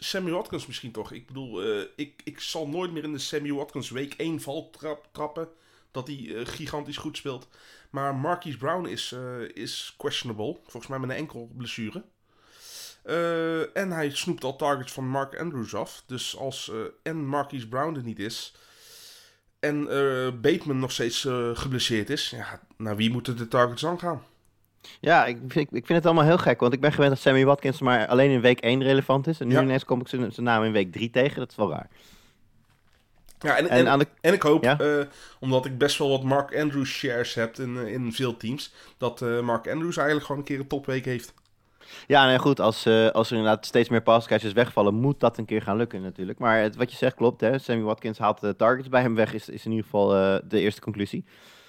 [0.00, 1.12] Sammy Watkins misschien toch.
[1.12, 1.62] Ik bedoel,
[1.96, 5.48] ik, ik zal nooit meer in de Sammy Watkins week 1 val trap, trappen.
[5.92, 7.48] Dat hij eh, gigantisch goed speelt.
[7.90, 10.56] Maar Marquise Brown is, eh, is questionable.
[10.62, 12.02] Volgens mij met een enkel blessure.
[13.02, 16.02] Eh, en hij snoept al targets van Mark Andrews af.
[16.06, 16.70] Dus als
[17.02, 18.54] en Marquise Brown er niet is.
[19.60, 19.84] en
[20.40, 24.22] Bateman nog steeds geblesseerd is, ja, naar wie moeten de targets dan gaan?
[25.00, 27.20] Ja, ik, vind- ik, ik vind het allemaal heel gek, want ik ben gewend dat
[27.20, 29.40] Sammy Watkins maar alleen in week 1 relevant is.
[29.40, 29.62] En nu Ja.
[29.62, 31.88] ineens kom ik zijn zijn naam in week 3 tegen, dat is wel raar.
[33.42, 34.78] Ja, en, En en, aan de- en ik hoop, Ja?
[34.78, 35.04] eh,
[35.40, 39.22] omdat ik best wel wat Mark Andrews shares heb in, eh, in veel teams, dat
[39.22, 41.34] eh, Mark Andrews eigenlijk gewoon een keer een topweek heeft.
[42.06, 45.62] Ja, nee, goed, als, als er inderdaad steeds meer passcatchers wegvallen, moet dat een keer
[45.62, 46.38] gaan lukken natuurlijk.
[46.38, 47.58] Maar het, wat je zegt klopt, hè.
[47.58, 50.08] Sammy Watkins haalt de targets bij hem weg, is, is in ieder geval
[50.48, 51.24] de eerste conclusie.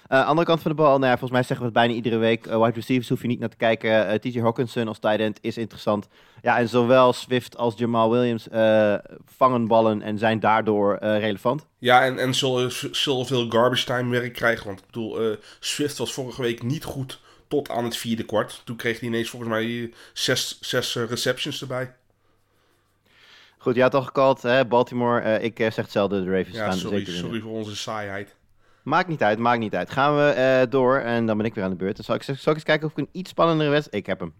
[0.08, 2.16] Eh, andere kant van de bal, nou ja, volgens mij zeggen we het bijna iedere
[2.16, 2.46] week.
[2.46, 4.06] eh, wide receivers hoef je niet naar te kijken.
[4.08, 6.08] Eh, TJ Hawkinson als tight end is interessant.
[6.42, 8.46] Ja, en zowel Swift als Jamal Williams
[9.36, 11.66] vangen ballen en zijn daardoor relevant.
[11.78, 14.66] Ja, en, en zullen, zullen veel garbage time werk krijgen.
[14.66, 18.62] Want ik bedoel, Swift was vorige week niet goed tot aan het vierde kwart.
[18.64, 21.94] Toen kreeg hij ineens volgens mij zes, zes receptions erbij.
[23.58, 25.40] Goed, je had al gekald, hè, Baltimore.
[25.40, 28.34] ik zeg hetzelfde, de Ravens Ja, gaan sorry, zeker sorry voor onze saaiheid.
[28.84, 29.90] Maakt niet uit, maakt niet uit.
[29.90, 31.96] Gaan we eh, door en dan ben ik weer aan de beurt.
[31.96, 34.02] Dan zal ik, zal ik eens kijken of ik een iets spannendere wedstrijd...
[34.02, 34.34] Ik heb hem.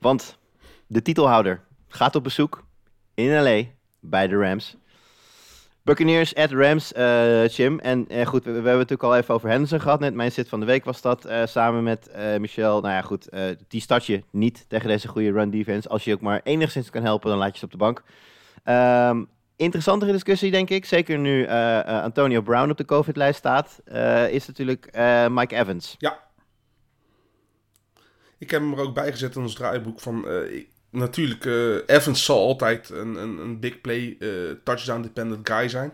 [0.00, 0.38] Want
[0.86, 2.64] de titelhouder gaat op bezoek
[3.14, 3.62] in L.A.
[4.00, 4.76] bij de Rams.
[5.82, 7.78] Buccaneers at Rams, eh Jim.
[7.78, 10.00] En eh, goed, we, hebben het natuurlijk al even over Henderson gehad.
[10.00, 12.80] Net mijn zit van de week was dat samen met Michel.
[12.80, 13.28] Nou ja, goed,
[13.68, 15.88] die start je niet tegen deze goede run defense.
[15.88, 18.02] Als je ook maar enigszins kan helpen, dan laat je ze op de bank.
[18.64, 19.24] Ehm,
[19.58, 20.84] interessantere discussie, denk ik.
[20.84, 23.80] Zeker nu eh, eh, Antonio Brown op de COVID-lijst staat.
[23.84, 24.90] eh, is natuurlijk
[25.30, 25.96] Mike Evans.
[25.98, 26.26] Ja.
[28.38, 30.26] Ik heb hem er ook bij gezet in ons draaiboek van...
[30.90, 31.44] natuurlijk,
[31.86, 34.18] Evans zal altijd een, een, een big play,
[34.64, 35.92] touchdown-dependent guy zijn.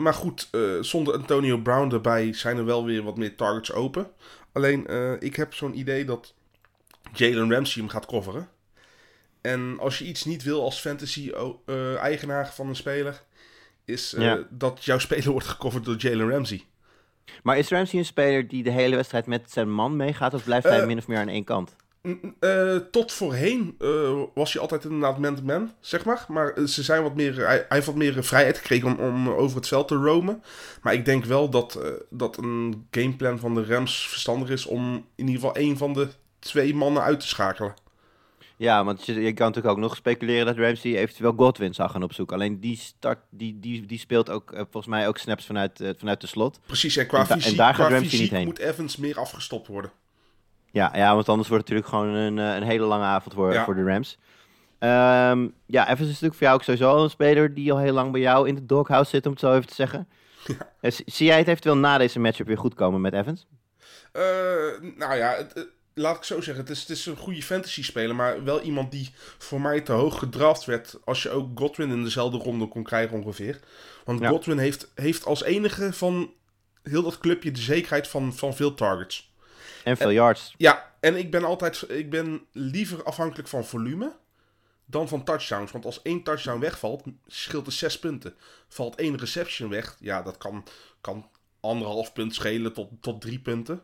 [0.00, 0.48] Maar goed,
[0.80, 4.10] zonder Antonio Brown erbij zijn er wel weer wat meer targets open.
[4.52, 4.86] Alleen,
[5.20, 6.34] ik heb zo'n idee dat
[7.12, 8.48] Jalen Ramsey hem gaat coveren.
[9.40, 13.22] En als je iets niet wil als fantasy-eigenaar van een speler...
[13.84, 14.38] is eh, Ja.
[14.50, 16.64] dat jouw speler wordt gecoverd door Jalen Ramsey.
[17.42, 20.34] Maar is Ramsey een speler die de hele wedstrijd met zijn man meegaat?
[20.34, 21.76] Of blijft hij Eh, min of meer aan één kant?
[22.40, 26.24] Eh, tot voorheen eh, was hij altijd inderdaad man-to-man, zeg maar.
[26.28, 28.98] Maar eh, ze zijn wat meer, hij, hij heeft wat meer eh, vrijheid gekregen om,
[28.98, 30.42] om over het veld te roamen.
[30.82, 34.94] Maar ik denk wel dat, eh, dat een gameplan van de Rams verstandig is om
[34.94, 37.74] in ieder geval één van de twee mannen uit te schakelen.
[38.60, 42.02] Ja, want je, je kan natuurlijk ook nog speculeren dat Ramsey eventueel Godwin zou gaan
[42.02, 42.36] opzoeken.
[42.36, 45.90] Alleen die, start, die, die, die speelt ook eh, volgens mij ook snaps vanuit, eh,
[45.98, 46.60] vanuit de slot.
[46.66, 48.44] Precies, en qua En da- en fysiek, daar gaat Ramsey fysiek niet heen.
[48.44, 49.90] moet Evans meer afgestopt worden.
[50.70, 53.52] Ja, ja, want anders wordt het natuurlijk gewoon een, eh, een hele lange avond voor,
[53.52, 53.64] Ja.
[53.64, 54.18] voor de Rams.
[54.78, 58.12] Ehm, ja, Evans is natuurlijk voor jou ook sowieso een speler die al heel lang
[58.12, 60.08] bij jou in de doghouse zit, om het zo even te zeggen.
[60.80, 63.46] Zie- jij het eventueel na deze matchup weer goed komen met Evans?
[64.12, 64.22] Eh,
[64.96, 65.66] nou ja, het,
[66.00, 66.64] laat ik zo zeggen.
[66.64, 69.92] Het is, het is een goede fantasy speler, maar wel iemand die voor mij te
[69.92, 70.98] hoog gedraft werd.
[71.04, 73.60] Als je ook Godwin in dezelfde ronde kon krijgen ongeveer.
[74.04, 74.28] Want Ja.
[74.28, 76.32] Godwin heeft, heeft als enige van
[76.82, 79.32] heel dat clubje de zekerheid van, van veel targets.
[79.84, 80.54] En veel yards.
[80.56, 84.12] Ja, en ik ben altijd ik ben liever afhankelijk van volume
[84.84, 85.72] dan van touchdowns.
[85.72, 88.34] Want als één touchdown wegvalt, scheelt er zes punten.
[88.68, 90.64] Valt één reception weg, ja, dat kan,
[91.00, 93.82] kan anderhalf punt schelen tot, tot drie punten.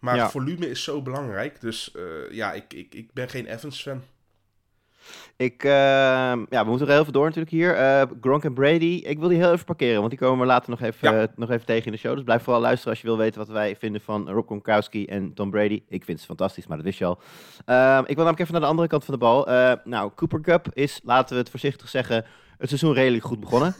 [0.00, 0.30] Maar Ja.
[0.30, 1.60] volume is zo belangrijk.
[1.60, 4.02] Dus eh, ja, ik, ik, ik ben geen Evans-fan.
[5.36, 7.74] Ik, ehm, ja, we moeten er heel even door natuurlijk hier.
[7.74, 10.70] Eh, Gronk en Brady, ik wil die heel even parkeren, want die komen we later
[10.70, 11.20] nog even, Ja.
[11.22, 12.14] eh, nog even tegen in de show.
[12.14, 15.34] Dus blijf vooral luisteren als je wil weten wat wij vinden van Rob Gronkowski en
[15.34, 15.82] Tom Brady.
[15.88, 17.18] Ik vind ze fantastisch, maar dat wist je al.
[17.64, 19.44] Ehm, ik wil namelijk even naar de andere kant van de bal.
[19.84, 22.24] Nou, Cooper Cup is, laten we het voorzichtig zeggen,
[22.60, 23.74] het seizoen redelijk goed begonnen.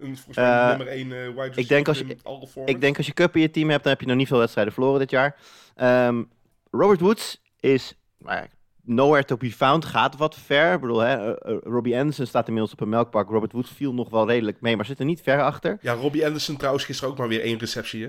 [0.00, 2.16] Een- Volgens mij Eh, nummer één eh, wide receiver denk als je-.
[2.64, 4.38] Ik denk als je Cup in je team hebt, dan heb je nog niet veel
[4.38, 5.36] wedstrijden verloren dit jaar.
[5.74, 6.22] Ehm,
[6.70, 8.46] Robert Woods is nou ja,
[8.82, 10.72] nowhere to be found, gaat wat ver.
[10.74, 13.30] Ik bedoel, hè, eh, Robbie Anderson staat inmiddels op een melkpak.
[13.30, 15.78] Robert Woods viel nog wel redelijk mee, maar zit er niet ver achter.
[15.80, 18.08] Ja, Robbie Anderson trouwens gisteren ook maar weer één receptie, hè?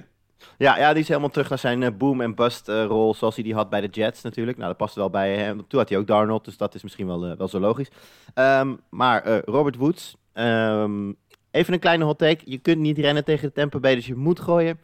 [0.58, 3.36] Ja, ja die is helemaal terug naar zijn eh, boom en bust eh, rol zoals
[3.36, 4.58] hij die had bij de Jets natuurlijk.
[4.58, 5.67] Nou, dat past wel bij hem.
[5.67, 7.89] Toen had hij ook Darnold, dus dat is misschien wel, eh, wel zo logisch.
[8.34, 11.12] Ehm, maar eh, Robert Woods, ehm,
[11.51, 12.41] even een kleine hot take.
[12.45, 14.79] Je kunt niet rennen tegen de Tampa Bay, dus je moet gooien.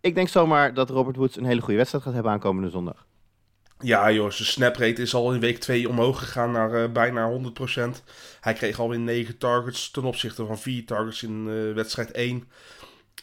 [0.00, 3.06] Ik denk zomaar dat Robert Woods een hele goede wedstrijd gaat hebben aankomende zondag.
[3.84, 8.02] Ja, joh, zijn snaprate is al in week 2 omhoog gegaan naar eh, bijna 100%.
[8.40, 12.48] Hij kreeg alweer 9 targets ten opzichte van 4 targets in eh, wedstrijd 1.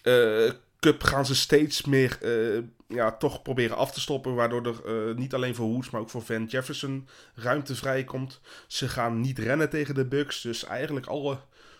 [0.04, 0.51] Eh,
[0.82, 5.15] Cup gaan ze steeds meer eh, ja, toch proberen af te stoppen, waardoor er eh,
[5.15, 8.41] niet alleen voor Woods, maar ook voor Van Jefferson ruimte vrijkomt.
[8.67, 11.38] Ze gaan niet rennen tegen de Bucks, dus eigenlijk alle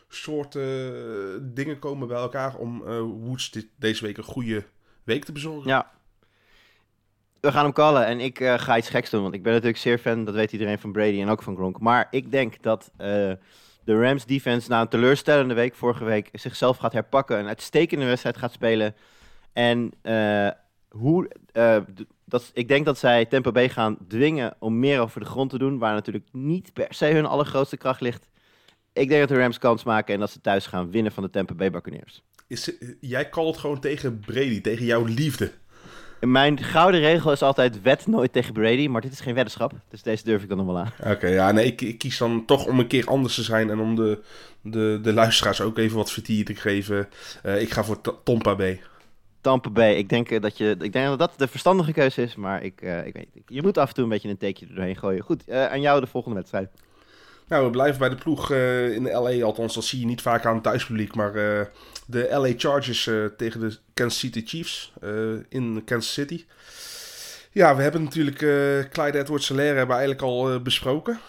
[0.08, 2.84] soorten eh, dingen komen bij elkaar om
[3.24, 4.64] Woods dit, deze week een goede
[5.04, 5.70] week te bezorgen.
[5.70, 5.92] Ja.
[7.40, 9.98] We gaan hem callen en ik ga iets geks doen, want ik ben natuurlijk zeer
[9.98, 11.80] fan, dat weet iedereen van Brady en ook van Gronk.
[11.80, 12.92] Maar ik denk dat
[13.84, 17.40] de Rams defense na een teleurstellende week vorige week zichzelf gaat herpakken.
[17.40, 18.96] Een uitstekende wedstrijd gaat spelen.
[19.54, 20.50] En eh,
[20.90, 21.78] hoe, eh,
[22.26, 25.58] dat, ik denk dat zij Tampa Bay gaan dwingen om meer over de grond te
[25.58, 25.78] doen.
[25.78, 28.30] Waar natuurlijk niet per se hun allergrootste kracht ligt.
[28.94, 31.30] Ik denk dat de Rams kans maken en dat ze thuis gaan winnen van de
[31.30, 32.24] Tampa Bay Buccaneers.
[32.48, 35.52] Is, jij called gewoon tegen Brady, tegen jouw liefde.
[36.22, 39.74] Mijn gouden regel is altijd wet nooit tegen Brady, maar dit is geen weddenschap.
[39.90, 40.92] Dus deze durf ik dan nog wel aan.
[41.14, 43.80] Oké, ja, nee, ik, ik kies dan toch om een keer anders te zijn en
[43.80, 44.22] om de,
[44.62, 47.10] de, de luisteraars ook even wat vertier te geven.
[47.44, 48.82] Eh, ik ga voor T- Tampa Bay.
[49.42, 52.36] Tampa Bay, ik denk, eh, dat, je, ik denk dat dat de verstandige keuze is,
[52.36, 53.28] maar ik, eh, ik weet.
[53.48, 55.24] Je moet af en toe een beetje een teekje er doorheen gooien.
[55.24, 56.70] Goed, aan jou de volgende wedstrijd.
[57.52, 60.22] Nou, we blijven bij de ploeg eh, in de LA, althans dat zie je niet
[60.22, 61.66] vaak aan het thuispubliek, maar eh,
[62.06, 64.94] de LA Chargers eh, tegen de Kansas City Chiefs
[65.50, 66.46] in Kansas City.
[67.52, 68.38] Ja, we hebben natuurlijk
[68.92, 71.20] Clyde Edwards-Helaire hebben we eigenlijk al besproken.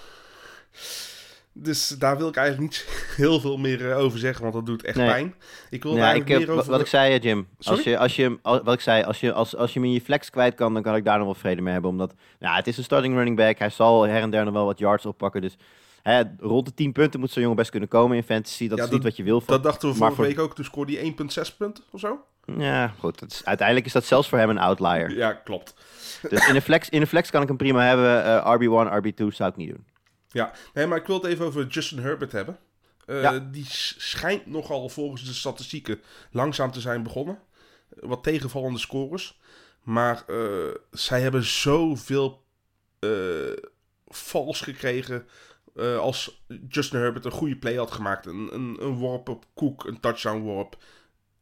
[1.53, 2.87] Dus daar wil ik eigenlijk niet
[3.23, 5.09] heel veel meer over zeggen, want dat doet echt Nee.
[5.09, 5.35] pijn.
[5.71, 6.71] Ik wil Ja, eigenlijk ik, meer over...
[6.71, 7.49] wat ik zei, Jim.
[7.63, 10.01] Als je, als je, wat ik zei, als je, als, als je hem in je
[10.01, 11.91] flex kwijt kan, dan kan ik daar nog wel vrede mee hebben.
[11.91, 13.59] Omdat, nou, het is een starting running back.
[13.59, 15.41] Hij zal her en der nog wel wat yards oppakken.
[15.41, 15.57] Dus
[16.03, 18.69] hè, rond de 10 punten moet zo'n jongen best kunnen komen in fantasy.
[18.69, 19.55] Dat Ja, is dat- niet wat je wil van.
[19.55, 22.25] Dat dachten we vorige voor- week ook, toen scoorde hij 1,6 punten of zo.
[22.57, 23.19] Ja, goed.
[23.19, 25.11] Dat is, uiteindelijk is dat zelfs voor hem een outlier.
[25.17, 25.75] Ja, klopt.
[26.29, 28.25] Dus in de flex, in flex kan ik hem prima hebben.
[28.25, 29.87] Eh, RB1, RB2 zou ik niet doen.
[30.29, 32.59] Ja, nee, maar ik wil het even over Justin Herbert hebben.
[33.07, 33.39] Eh, Ja.
[33.39, 37.39] Die schijnt nogal volgens de statistieken langzaam te zijn begonnen.
[37.89, 39.41] Wat tegenvallende scores.
[39.83, 40.37] Maar eh,
[40.91, 42.43] zij hebben zoveel
[42.99, 43.11] eh
[44.07, 45.27] vals gekregen
[45.75, 48.27] eh, als Justin Herbert een goede play had gemaakt.
[48.27, 50.77] Een, een, een worp op Cook, een touchdown worp.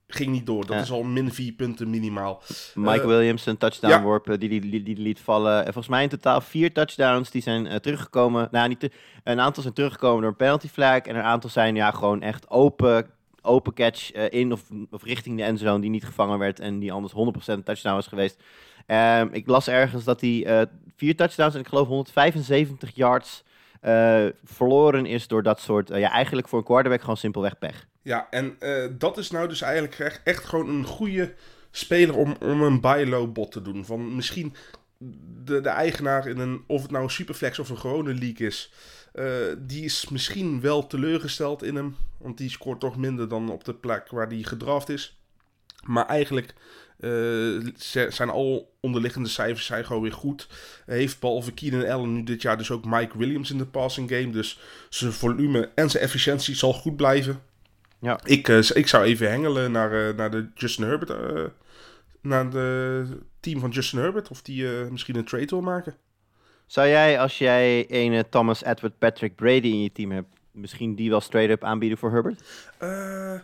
[0.07, 0.67] Ging niet door.
[0.67, 0.83] Dat Ja.
[0.83, 2.43] is al min 4 punten minimaal.
[2.75, 4.03] Mike Eh, Williams, een touchdown ja.
[4.03, 5.57] worp, eh, die, die, die, die liet vallen.
[5.59, 8.49] En volgens mij in totaal vier touchdowns die zijn teruggekomen.
[8.51, 8.91] Nou, niet te-
[9.25, 10.99] een aantal zijn teruggekomen door een penalty flag.
[11.01, 13.11] En een aantal zijn ja, gewoon echt open,
[13.43, 16.61] open catch in of, of richting de endzone die niet gevangen werd.
[16.61, 18.43] En die anders 100% touchdown was geweest.
[18.87, 20.67] Ehm, ik las ergens dat hij
[20.97, 23.43] vier touchdowns en ik geloof 175 yards
[23.81, 25.91] eh, verloren is door dat soort...
[25.91, 27.87] eh, ja, eigenlijk voor een quarterback gewoon simpelweg pech.
[28.03, 31.35] Ja, en eh, dat is nou dus eigenlijk echt, gewoon een goede
[31.71, 33.85] speler om, om een buy low bot te doen.
[33.85, 34.55] Van misschien
[35.45, 38.73] de, de eigenaar in een, of het nou een superflex of een gewone league is,
[39.59, 41.97] die is misschien wel teleurgesteld in hem.
[42.19, 45.19] Want die scoort toch minder dan op de plek waar die gedraft is.
[45.85, 46.55] Maar eigenlijk
[47.01, 50.49] eh, zijn al onderliggende cijfers zijn gewoon weer goed.
[50.87, 54.31] Heeft behalve Keenan Allen nu dit jaar dus ook Mike Williams in de passing game.
[54.31, 54.59] Dus
[54.89, 57.43] zijn volume en zijn efficiëntie zal goed blijven.
[58.01, 58.21] Ja.
[58.25, 61.13] Ik, eh, ik zou even hengelen naar, eh, naar de Justin Herbert.
[62.23, 63.05] naar de
[63.41, 64.29] team van Justin Herbert.
[64.29, 65.97] Of die misschien een trade wil maken.
[66.67, 71.11] Zou jij, als jij een Thomas Edward Patrick Brady in je team hebt, misschien die
[71.11, 72.43] wel straight up aanbieden voor Herbert?
[72.79, 73.41] Eh,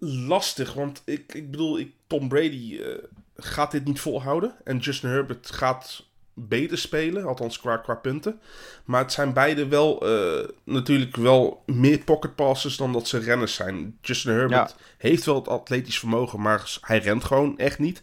[0.00, 2.94] lastig, want ik, ik bedoel, ik, Tom Brady eh,
[3.36, 4.54] gaat dit niet volhouden.
[4.64, 8.40] En Justin Herbert gaat beter spelen, althans qua, qua punten.
[8.84, 13.54] Maar het zijn beide wel eh, natuurlijk wel meer pocket passes dan dat ze renners
[13.54, 13.98] zijn.
[14.02, 18.02] Justin Herbert heeft wel het atletisch vermogen, maar hij rent gewoon echt niet.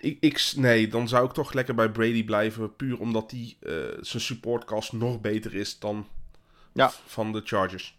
[0.00, 2.76] Ik, ik, nee, dan zou ik toch lekker bij Brady blijven.
[2.76, 6.06] Puur omdat hij eh, zijn supportcast nog beter is dan
[6.72, 6.92] Ja.
[7.06, 7.98] van de Chargers.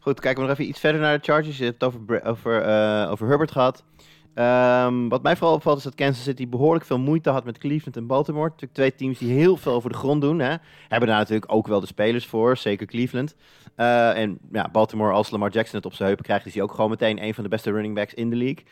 [0.00, 1.58] Goed, kijken we nog even iets verder naar de Chargers.
[1.58, 3.84] Je hebt het over, over, eh, over Herbert gehad.
[4.34, 7.96] Ehm, wat mij vooral opvalt is dat Kansas City behoorlijk veel moeite had met Cleveland
[7.96, 8.52] en Baltimore.
[8.72, 10.38] Twee teams die heel veel over de grond doen.
[10.38, 10.56] Hè.
[10.88, 13.34] Hebben daar natuurlijk ook wel de spelers voor, zeker Cleveland.
[13.74, 16.74] Eh, en ja, Baltimore, als Lamar Jackson het op zijn heupen krijgt, is hij ook
[16.74, 18.64] gewoon meteen een van de beste running backs in de league.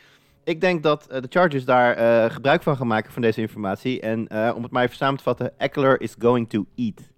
[0.43, 4.01] Ik denk dat eh, de Chargers daar gebruik van gaan maken van deze informatie.
[4.01, 7.12] En om het maar even samen te vatten, Eckler is going to eat.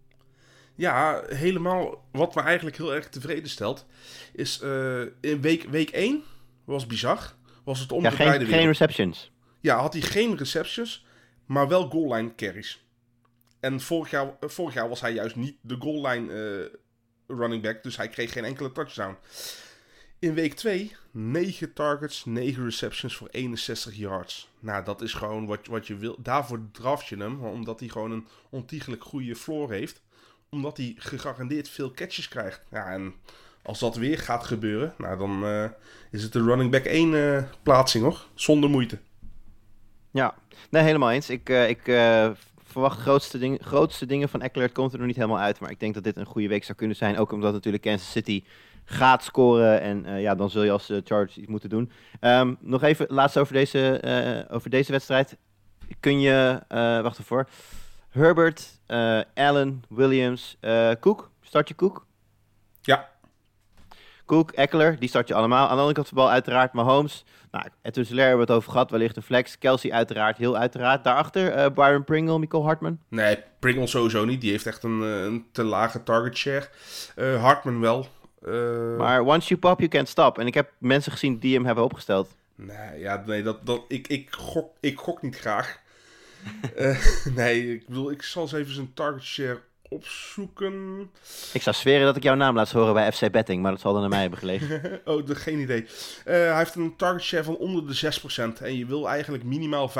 [0.75, 2.07] Ja, helemaal.
[2.11, 3.85] Wat me eigenlijk heel erg tevreden stelt,
[4.33, 6.23] is eh, in week, week 1
[6.65, 7.33] was bizar.
[7.63, 8.55] Was het Ja, omgedraaide geen, wereld.
[8.59, 9.31] geen receptions.
[9.61, 11.05] Ja, had hij geen receptions,
[11.45, 12.83] maar wel goal line carries.
[13.59, 17.61] En vorig jaar, eh, vorig jaar was hij juist niet de goal line eh, running
[17.63, 19.17] back, dus hij kreeg geen enkele touchdown.
[20.19, 24.49] In week 2, 9 targets, 9 receptions voor 61 yards.
[24.59, 26.17] Nou, dat is gewoon wat, wat je wil.
[26.21, 30.01] Daarvoor draft je hem, omdat hij gewoon een ontiegelijk goede floor heeft.
[30.49, 32.61] Omdat hij gegarandeerd veel catches krijgt.
[32.71, 33.13] Ja, en
[33.65, 35.69] als dat weer gaat gebeuren, nou dan eh,
[36.11, 38.25] is het de running back 1 eh, plaatsing hoor.
[38.33, 38.99] Zonder moeite.
[40.11, 40.35] Ja,
[40.69, 41.29] nee, helemaal eens.
[41.29, 41.81] Ik, eh, ik
[42.63, 44.71] verwacht grootste, ding, grootste dingen van Eckler.
[44.71, 46.77] Komt er nog niet helemaal uit, maar ik denk dat dit een goede week zou
[46.77, 47.17] kunnen zijn.
[47.17, 48.43] Ook omdat natuurlijk Kansas City
[48.85, 49.81] gaat scoren.
[49.81, 51.91] En ja, dan zul je als eh, Chargers iets moeten doen.
[52.19, 55.37] Ehm, nog even laatst over deze, over deze wedstrijd.
[55.99, 56.61] Kun je,
[57.03, 57.47] wacht ervoor.
[58.15, 61.31] Herbert, eh, Allen, Williams, eh Cook.
[61.41, 62.05] Start je Cook?
[62.81, 63.09] Ja,
[64.25, 65.63] Cook, Eckler, die start je allemaal.
[65.63, 67.25] Aan de andere kant van de bal uiteraard Mahomes.
[67.51, 69.57] Nou, Edwin Solaire hebben we het over gehad, wellicht een flex.
[69.57, 71.03] Kelsey uiteraard, heel uiteraard.
[71.03, 72.99] Daarachter eh Byron Pringle, Michael Hartman.
[73.09, 74.41] nee, Pringle sowieso niet.
[74.41, 76.67] Die heeft echt een, een te lage target share.
[77.37, 78.07] Hartman wel.
[78.97, 80.39] Maar once you pop, you can't stop.
[80.39, 82.35] En ik heb mensen gezien die hem hebben opgesteld.
[82.55, 85.83] Nee, ja, nee dat, dat, ik, ik, gok, ik gok niet graag.
[86.75, 91.09] Eh, nee, ik bedoel, ik zal eens even zijn target share opzoeken.
[91.53, 93.93] Ik zou zweren dat ik jouw naam laat horen bij FC Betting, maar dat zal
[93.93, 94.81] dan aan mij hebben gelegen.
[95.05, 95.85] oh, de, geen idee.
[96.25, 98.19] Eh, hij heeft een target share van onder de
[98.59, 98.61] 6%.
[98.61, 99.93] En je wil eigenlijk minimaal 15%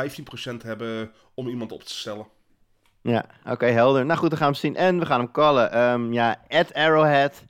[0.64, 2.28] hebben om iemand op te stellen.
[3.02, 4.06] ja, oké, helder.
[4.06, 4.76] Nou goed, dan gaan we hem zien.
[4.84, 5.72] En we gaan hem callen.
[5.72, 7.44] Ehm, ja, at Arrowhead.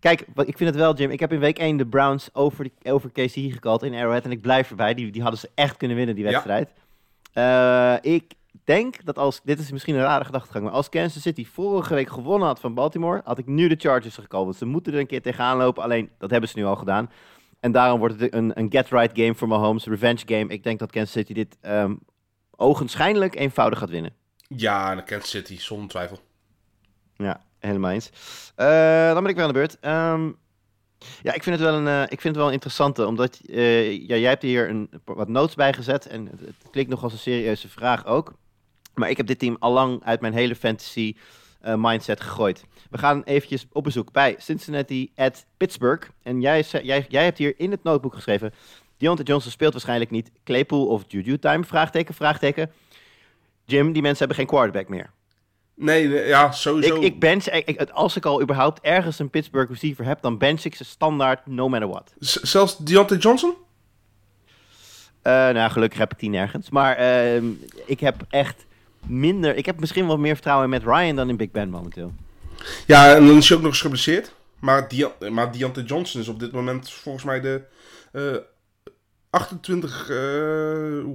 [0.00, 1.10] Kijk, ik vind het wel, Jim.
[1.10, 4.24] Ik heb in week 1 de Browns over, de, over KC gekald in Arrowhead.
[4.24, 4.94] En ik blijf erbij.
[4.94, 6.66] Die, die hadden ze echt kunnen winnen, die Ja.
[7.32, 8.32] Eh, ik
[8.64, 9.40] denk dat als...
[9.44, 10.64] Dit is misschien een rare gedachtegang.
[10.64, 13.20] Maar als Kansas City vorige week gewonnen had van Baltimore...
[13.24, 14.44] had ik nu de Chargers gekald.
[14.44, 15.82] Want ze moeten er een keer tegenaan lopen.
[15.82, 17.10] Alleen, dat hebben ze nu al gedaan.
[17.60, 19.84] En daarom wordt het een, een get-right game voor Mahomes.
[19.84, 20.46] Revenge game.
[20.46, 21.94] Ik denk dat Kansas City dit ehm
[22.56, 24.14] ogenschijnlijk eenvoudig gaat winnen.
[24.48, 26.18] Ja, en de Kansas City, zonder twijfel.
[27.16, 28.10] Ja, helemaal eens.
[28.54, 29.78] Eh, dan ben ik weer aan de beurt.
[29.80, 30.30] Ehm,
[31.22, 34.16] ja, ik vind het wel een, eh, ik vind het wel interessante, omdat eh, ja,
[34.16, 37.68] jij hebt hier een, wat notes bij gezet en het, klinkt nog als een serieuze
[37.68, 38.34] vraag ook.
[38.94, 41.16] Maar ik heb dit team al lang uit mijn hele fantasy
[41.60, 42.64] eh, mindset gegooid.
[42.90, 46.08] We gaan eventjes op bezoek bij Cincinnati at Pittsburgh.
[46.22, 48.52] En jij, jij, jij hebt hier in het notebook geschreven,
[48.96, 50.30] Deontay Johnson speelt waarschijnlijk niet.
[50.44, 51.64] Claypool of Juju time?
[51.64, 52.70] Vraagteken, vraagteken.
[53.64, 55.10] Jim, die mensen hebben geen quarterback meer.
[55.74, 56.94] Nee, nee, ja, sowieso.
[56.96, 60.38] Ik, ik bench, ik, ik- als ik al überhaupt ergens een Pittsburgh receiver heb, dan
[60.38, 62.14] bench ik ze standaard no matter what.
[62.18, 63.54] Z- zelfs Deontay Johnson?
[65.22, 66.70] Eh, nou, gelukkig heb ik die nergens.
[66.70, 67.44] Maar ehm,
[67.86, 68.66] ik heb echt
[69.06, 69.56] minder.
[69.56, 72.12] Ik heb misschien wel meer vertrouwen in Matt Ryan dan in Big Ben momenteel.
[72.86, 74.32] Ja, en dan is hij ook nog eens geblesseerd.
[74.58, 77.62] Maar, Dia maar Deontay Johnson is op dit moment volgens mij de
[78.12, 78.36] eh
[79.30, 80.16] 28 eh,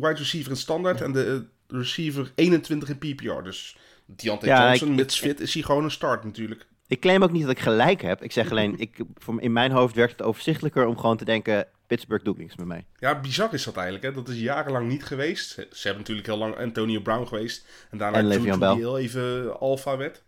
[0.01, 3.43] wide receiver in standaard en de receiver 21 in PPR.
[3.43, 3.78] Dus
[4.08, 4.99] Deontay Ja, Johnson,
[5.30, 6.68] ik- is hij gewoon een start natuurlijk.
[6.88, 8.24] Ik claim ook niet dat ik gelijk heb.
[8.24, 11.68] Ik zeg alleen, ik, voor, in mijn hoofd werkt het overzichtelijker om gewoon te denken:
[11.88, 12.86] Pittsburgh doet niks met mij.
[12.99, 14.05] Ja, bizar is dat eigenlijk.
[14.05, 14.12] Hè?
[14.14, 15.49] Dat is jarenlang niet geweest.
[15.53, 17.66] Ze hebben natuurlijk heel lang Antonio Brown geweest.
[17.89, 20.22] En daarna En Le'Veon die heel even alpha werd.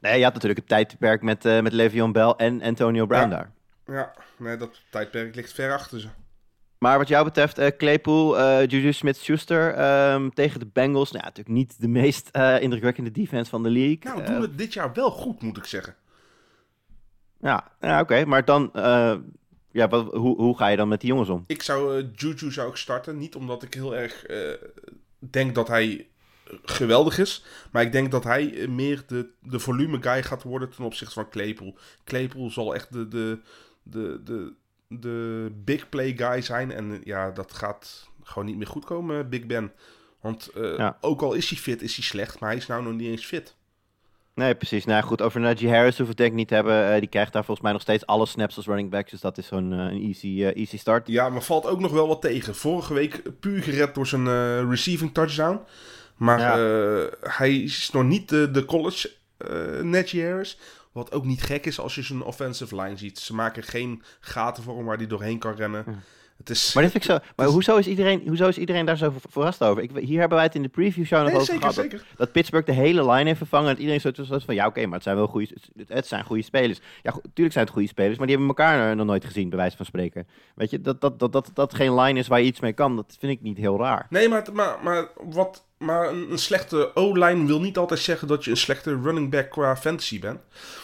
[0.00, 3.36] Nee, je had natuurlijk het tijdperk met, eh met Le'Veon Bell en Antonio Brown Ja.
[3.36, 3.50] daar.
[3.86, 6.08] Ja, nee, dat tijdperk ligt ver achter ze.
[6.82, 11.10] Maar wat jou betreft, eh, Claypool, eh Juju Smith-Schuster ehm, tegen de Bengals.
[11.10, 13.98] Nou, ja, natuurlijk niet de meest eh, indrukwekkende defense van de league.
[14.02, 15.96] Nou, doen we dit jaar wel goed, moet ik zeggen.
[17.40, 18.24] Ja, ja oké.
[18.24, 18.70] Maar dan,
[19.70, 21.44] ja, wat, hoe, hoe ga je dan met die jongens om?
[21.46, 23.18] Ik zou Juju zou ik starten.
[23.18, 24.26] Niet omdat ik heel erg
[25.18, 26.08] denk dat hij
[26.62, 27.44] geweldig is.
[27.72, 31.28] Maar ik denk dat hij meer de, de volume guy gaat worden ten opzichte van
[31.28, 31.76] Claypool.
[32.04, 33.38] Claypool zal echt de, de,
[33.82, 34.52] de, de,
[35.00, 36.72] de big play guy zijn.
[36.72, 39.72] En eh, ja, dat gaat gewoon niet meer goed komen, eh, Big Ben.
[40.20, 40.96] Want eh, Ja.
[41.00, 42.38] ook al is hij fit, is hij slecht.
[42.38, 43.56] Maar hij is nou nog niet eens fit.
[44.34, 44.84] Nee, precies.
[44.84, 47.00] Nou goed, over Najee Harris hoeven we het denk ik niet te hebben.
[47.00, 49.10] Die krijgt daar volgens mij nog steeds alle snaps als running back.
[49.10, 51.06] Dus dat is zo'n een easy, easy start.
[51.08, 52.54] Ja, maar valt ook nog wel wat tegen.
[52.54, 54.26] Vorige week puur gered door zijn
[54.70, 55.60] receiving touchdown.
[56.16, 57.08] Maar Ja.
[57.20, 59.10] hij is nog niet de, de college
[59.82, 60.58] Najee Harris.
[60.92, 63.18] Wat ook niet gek is als je zijn offensive line ziet.
[63.18, 66.02] Ze maken geen gaten voor hem waar hij doorheen kan rennen.
[66.42, 66.72] Het is...
[66.74, 69.30] Maar, dit vind ik zo, maar hoezo, is iedereen, hoezo is iedereen daar zo ver-
[69.30, 69.82] verrast over?
[69.82, 71.74] Ik, hier hebben wij het in de preview show nog Nee, over zeker, gehad.
[71.76, 72.06] dat- zeker.
[72.16, 73.70] Dat Pittsburgh de hele line heeft vervangen.
[73.70, 76.42] En iedereen zo van, ja oké, maar het zijn wel goede, het, het zijn goede
[76.42, 76.80] spelers.
[77.02, 79.58] Ja, tuurlijk zijn het goede spelers, maar die hebben elkaar eh, nog nooit gezien, bij
[79.58, 80.26] wijze van spreken.
[80.54, 82.96] Weet je, dat dat, dat, dat, dat geen line is waar je iets mee kan,
[82.96, 84.06] dat vind ik niet heel raar.
[84.10, 88.44] Nee, maar, maar, maar, wat, maar een, een slechte O-line wil niet altijd zeggen dat
[88.44, 90.40] je een slechte running back qua fantasy bent.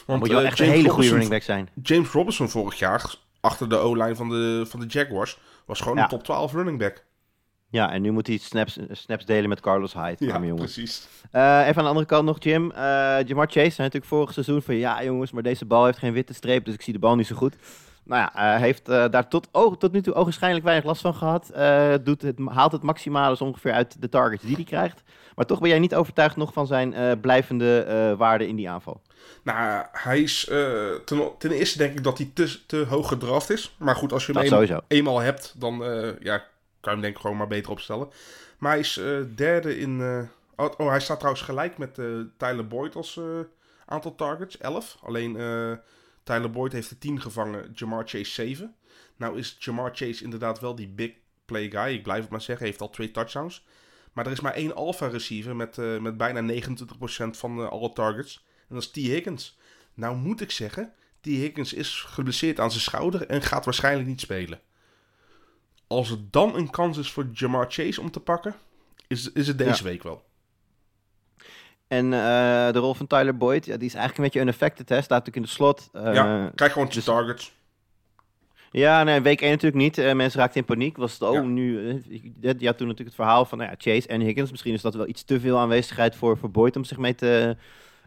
[0.06, 1.68] Want moet je wel eh, echt een hele goede Robinson- running back zijn.
[1.82, 3.14] James Robinson vorig jaar,
[3.48, 6.02] achter de O-line van de, van de Jaguars, was gewoon Ja.
[6.02, 7.06] een top 12 running back.
[7.70, 10.24] Ja, en nu moet hij snaps, snaps delen met Carlos Hyde.
[10.26, 11.08] Ja, precies.
[11.30, 12.70] Eh, even aan de andere kant nog, Jim.
[12.70, 12.80] Eh
[13.26, 14.74] Jamar Chase zei natuurlijk vorig seizoen van...
[14.74, 17.26] Ja, jongens, maar deze bal heeft geen witte streep, dus ik zie de bal niet
[17.26, 17.56] zo goed.
[18.04, 21.48] Nou ja, hij heeft daar tot, oh, tot nu toe ogenschijnlijk weinig last van gehad.
[21.50, 25.02] Eh, doet het, haalt het maximale dus ongeveer uit de targets die hij krijgt.
[25.34, 29.00] Maar toch ben jij niet overtuigd nog van zijn blijvende waarde in die aanval.
[29.42, 33.50] Nou, hij is eh, ten, ten eerste denk ik dat hij te, te hoog gedraft
[33.50, 33.74] is.
[33.78, 36.46] Maar goed, als je hem eenmaal, eenmaal hebt, dan eh, ja, kan
[36.80, 38.08] je hem denk ik gewoon maar beter opstellen.
[38.58, 40.00] Maar hij is eh, derde in...
[40.56, 41.94] oh, oh, hij staat trouwens gelijk met
[42.36, 43.20] Tyler Boyd als
[43.86, 44.98] aantal targets, 11.
[45.02, 45.32] Alleen
[46.22, 48.74] Tyler Boyd heeft er 10 gevangen, Jamar Chase 7.
[49.16, 51.10] Nou is Jamar Chase inderdaad wel die big
[51.44, 51.94] play guy.
[51.94, 53.64] Ik blijf het maar zeggen, hij heeft al twee touchdowns.
[54.12, 56.64] Maar er is maar één alpha receiver met, met bijna 29%
[57.30, 58.46] van alle targets.
[58.68, 58.94] En dat is T.
[58.94, 59.58] Higgins.
[59.94, 64.20] Nou moet ik zeggen, die Higgins is geblesseerd aan zijn schouder en gaat waarschijnlijk niet
[64.20, 64.60] spelen.
[65.86, 68.54] Als er dan een kans is voor Jamar Chase om te pakken,
[69.06, 69.90] is, is het deze Ja.
[69.90, 70.26] week wel.
[71.88, 74.94] En eh, de rol van Tyler Boyd, ja, die is eigenlijk een beetje unaffected, hè.
[74.94, 75.88] Staat natuurlijk in de slot.
[75.92, 77.56] Eh, ja, krijg gewoon dus- zijn targets.
[78.70, 79.98] Ja, nee, week 1 natuurlijk niet.
[79.98, 80.96] Eh, mensen raakten in paniek.
[80.96, 81.40] Was het, oh, Ja.
[81.40, 81.80] nu...
[82.40, 84.50] je had toen natuurlijk het verhaal van nou ja, Chase en Higgins.
[84.50, 87.56] Misschien is dat wel iets te veel aanwezigheid voor, voor Boyd om zich mee te,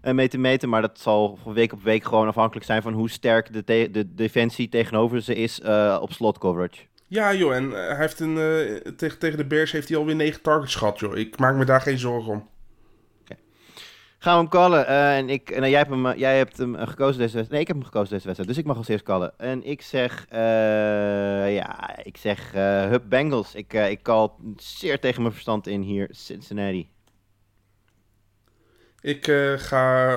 [0.02, 0.70] mee te meten.
[0.70, 3.90] Maar dat zal van week op week gewoon afhankelijk zijn van hoe sterk de, te-
[3.92, 6.82] de defensie tegenover ze is eh, op slot coverage.
[7.08, 10.16] Ja, joh, en eh, hij heeft een, eh, tegen, tegen de Bears heeft hij alweer
[10.16, 11.18] 9 targets gehad, joh.
[11.18, 12.50] Ik maak me daar geen zorgen om.
[14.24, 14.88] Gaan we hem callen.
[14.88, 17.50] eh, en ik, nou, jij, hebt hem, eh, jij hebt hem eh, gekozen deze wedstrijd.
[17.50, 18.50] Nee, ik heb hem gekozen deze wedstrijd.
[18.50, 19.34] Dus ik mag als eerst callen.
[19.40, 20.40] En ik zeg, eh,
[21.56, 23.56] ja, ik zeg eh Hub Bengals.
[23.56, 26.90] Ik, eh, ik call zeer tegen mijn verstand in hier Cincinnati.
[29.02, 30.12] Ik eh, ga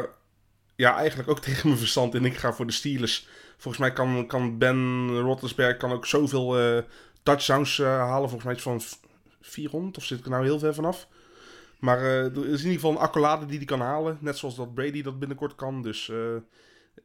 [0.77, 2.25] ja, eigenlijk ook tegen mijn verstand in.
[2.25, 3.29] Ik ga voor de Steelers.
[3.57, 6.83] Volgens mij kan, kan Ben Roethlisberger kan ook zoveel eh,
[7.23, 8.29] touchdowns eh, halen.
[8.29, 8.95] Volgens mij iets van v-
[9.41, 11.09] 400 of zit ik er nou heel ver vanaf.
[11.79, 14.19] Maar er is in ieder geval een accolade die hij kan halen.
[14.21, 15.83] Net zoals dat Brady dat binnenkort kan.
[15.83, 16.13] Dus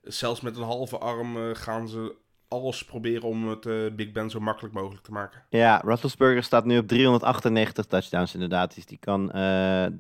[0.04, 2.16] zelfs met een halve arm gaan ze
[2.50, 5.42] alles proberen om het eh, Big Ben zo makkelijk mogelijk te maken.
[5.50, 8.76] Ja, Roethlisberger staat nu op 398 touchdowns inderdaad.
[8.76, 9.42] Dus die kan eh,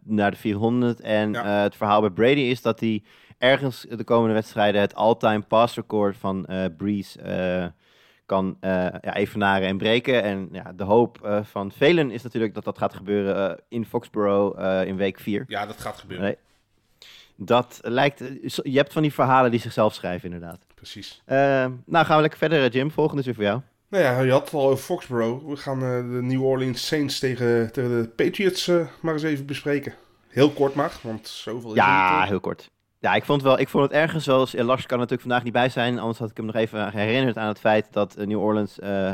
[0.04, 1.00] naar de 400.
[1.00, 1.43] En Ja.
[1.43, 3.04] eh, het verhaal bij Brady is dat hij
[3.38, 6.47] ergens de komende wedstrijden het all-time pass record van
[6.78, 7.74] Breeze
[8.26, 10.24] kan ja, evenaren en breken.
[10.24, 14.95] En ja, de hoop van velen is natuurlijk dat dat gaat gebeuren in Foxborough in
[14.95, 15.43] week 4.
[15.47, 16.26] Ja, dat gaat gebeuren.
[16.26, 16.38] Nee.
[17.36, 18.20] Dat lijkt...
[18.64, 20.66] Je hebt van die verhalen die zichzelf schrijven inderdaad.
[20.80, 21.21] Precies.
[21.25, 21.38] Eh,
[21.86, 22.91] nou, gaan we lekker verder, eh, Jim.
[22.91, 23.61] Volgende is weer voor jou.
[23.89, 25.47] Nou ja, je had het al over Foxborough.
[25.47, 29.45] We gaan eh, de New Orleans Saints tegen, tegen de Patriots eh, maar eens even
[29.45, 29.93] bespreken.
[30.27, 32.69] Heel kort maar, want zoveel is er Ja, niet, heel kort.
[32.99, 34.47] Ja, ik vond, wel, ik vond het ergens wel...
[34.51, 35.99] eh, Lars kan natuurlijk vandaag niet bij zijn.
[35.99, 39.11] Anders had ik hem nog even herinnerd aan het feit dat New Orleans eh,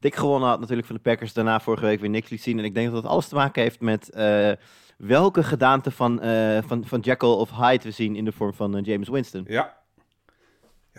[0.00, 1.32] dik gewonnen had natuurlijk van de Packers.
[1.32, 2.58] Daarna vorige week weer niks liet zien.
[2.58, 4.50] En ik denk dat dat alles te maken heeft met eh,
[4.96, 8.80] welke gedaante van, eh, van, van Jekyll of Hyde we zien in de vorm van
[8.80, 9.44] James Winston.
[9.48, 9.76] Ja.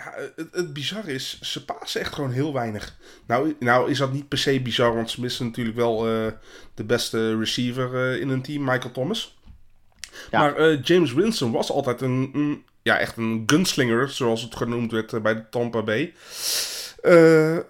[0.05, 2.95] Ja, het, het bizarre is, ze pasen echt gewoon heel weinig.
[3.27, 6.31] Nou, nou is dat niet per se bizar, want ze missen natuurlijk wel eh,
[6.73, 9.39] de beste receiver eh, in hun team, Michael Thomas.
[10.31, 10.39] Ja.
[10.39, 14.91] Maar eh, James Winston was altijd een, een- ja, echt een gunslinger, zoals het genoemd
[14.91, 16.13] werd bij de Tampa Bay.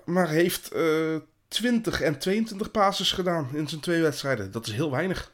[0.05, 1.15] Maar heeft eh
[1.47, 4.51] 20 en 22 passes gedaan in zijn twee wedstrijden.
[4.51, 5.32] Dat is heel weinig.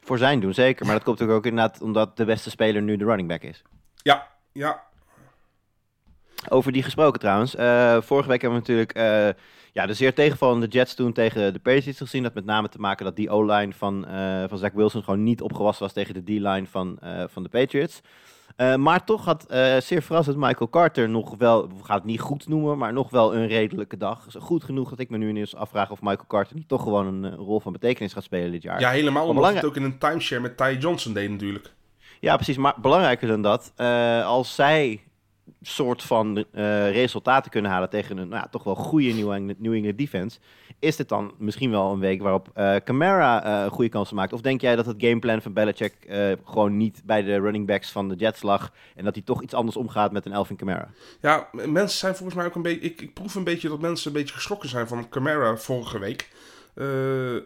[0.00, 0.86] Voor zijn doen, zeker.
[0.86, 3.62] Maar dat komt natuurlijk ook inderdaad omdat de beste speler nu de running back is.
[4.02, 4.82] Ja, ja,
[6.48, 7.54] Over die gesproken trouwens.
[7.54, 9.42] eh, vorige week hebben we natuurlijk eh,
[9.72, 12.22] ja, de zeer tegenvallende Jets toen tegen de Patriots gezien.
[12.22, 15.40] Dat met name te maken dat die O-line van, eh, van Zach Wilson gewoon niet
[15.42, 16.98] opgewassen was tegen de D-line van,
[17.30, 18.00] van de Patriots.
[18.76, 19.44] Maar toch had
[19.78, 23.34] zeer verrassend Michael Carter nog wel, we gaan het niet goed noemen, maar nog wel
[23.34, 24.24] een redelijke dag.
[24.24, 27.06] Dus goed genoeg dat ik me nu ineens afvraag of Michael Carter niet toch gewoon
[27.06, 28.80] een rol van betekenis gaat spelen dit jaar.
[28.80, 31.72] ja helemaal omdat belangrijk- het ook in een timeshare met Ty Johnson deed natuurlijk.
[32.20, 32.56] Ja, precies.
[32.56, 33.72] Maar belangrijker dan dat,
[34.24, 35.02] als zij
[35.62, 39.72] soort van eh, resultaten kunnen halen tegen een nou toch wel goede New England, New
[39.72, 40.38] England defense,
[40.78, 44.32] is dit dan misschien wel een week waarop eh Camara eh goede kansen maakt?
[44.32, 45.94] Of denk jij dat het gameplan van Belichick
[46.44, 49.54] gewoon niet bij de running backs van de Jets lag en dat hij toch iets
[49.54, 50.88] anders omgaat met een Elvin Camara?
[51.20, 52.80] Ja, mensen zijn volgens mij ook een beetje.
[52.80, 56.28] Ik, ik proef een beetje dat mensen een beetje geschrokken zijn van Camara vorige week.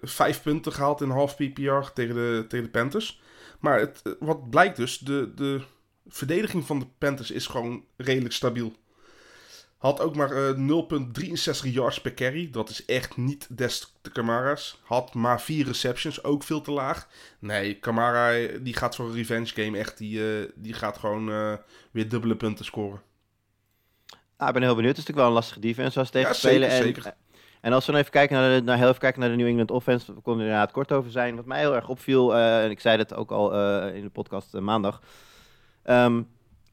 [0.03, 3.21] Vijf punten gehaald in half PPR tegen de, tegen de Panthers.
[3.61, 5.61] Maar het, wat blijkt dus, de, de
[6.09, 8.73] verdediging van de Panthers is gewoon redelijk stabiel.
[9.79, 10.55] Had ook maar eh,
[11.65, 12.51] 0,63 yards per carry.
[12.51, 14.81] Dat is echt niet des te Camara's.
[14.85, 17.09] Had maar vier receptions, ook veel te laag.
[17.39, 19.99] Nee, Camara die gaat voor een revenge game echt.
[19.99, 21.53] Die, eh, die gaat gewoon eh,
[21.91, 23.03] weer dubbele punten scoren.
[24.37, 24.97] Ah, ik ben heel benieuwd.
[24.97, 26.71] Het is natuurlijk wel een lastige defense zoals tegen Ja, spelen.
[26.71, 27.15] zeker, en, zeker.
[27.61, 29.47] en als we dan even kijken naar de, naar, heel even kijken naar de New
[29.47, 31.37] England offense, we konden er inderdaad kort over zijn.
[31.37, 33.53] Wat mij heel erg opviel, en ik zei dat ook al
[33.89, 35.03] in de podcast maandag.
[35.89, 36.23] Ehm,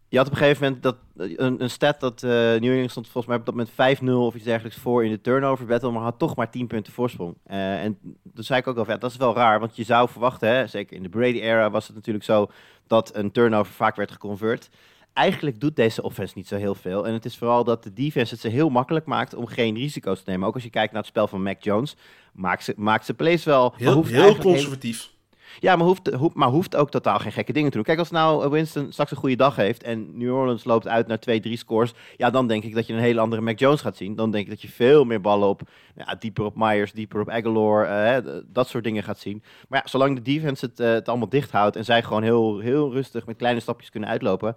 [0.07, 3.07] je had op een gegeven moment dat, een, een stat dat eh New England stond
[3.07, 6.01] volgens mij op dat moment 5-0 of iets dergelijks voor in de turnover battle, maar
[6.01, 7.35] had toch maar 10 punten voorsprong.
[7.43, 7.97] Eh, en
[8.33, 10.67] toen zei ik ook al, ja, dat is wel raar, want je zou verwachten, hè,
[10.67, 12.47] zeker in de Brady-era was het natuurlijk zo
[12.87, 14.69] dat een turnover vaak werd geconvert
[15.15, 17.07] eigenlijk doet deze offense niet zo heel veel.
[17.07, 20.23] En het is vooral dat de defense het ze heel makkelijk maakt om geen risico's
[20.23, 20.47] te nemen.
[20.47, 21.95] Ook als je kijkt naar het spel van Mac Jones,
[22.33, 23.73] maakt ze, maakt ze plays wel.
[23.77, 25.13] Heel, heel conservatief.
[25.59, 27.85] Ja, maar hoeft, maar hoeft ook totaal geen gekke dingen te doen.
[27.85, 31.07] Kijk, als nou eh, Winston straks een goede dag heeft en New Orleans loopt uit
[31.07, 33.97] naar 2-3 scores, ja, dan denk ik dat je een hele andere Mac Jones gaat
[33.97, 34.15] zien.
[34.15, 35.61] Dan denk ik dat je veel meer ballen op,
[35.95, 39.43] ja, dieper op Myers, dieper op Aguilar, eh, dat soort dingen gaat zien.
[39.69, 42.59] Maar ja, zolang de defense het, eh, het allemaal dicht houdt en zij gewoon heel,
[42.59, 44.55] heel rustig met kleine stapjes kunnen uitlopen,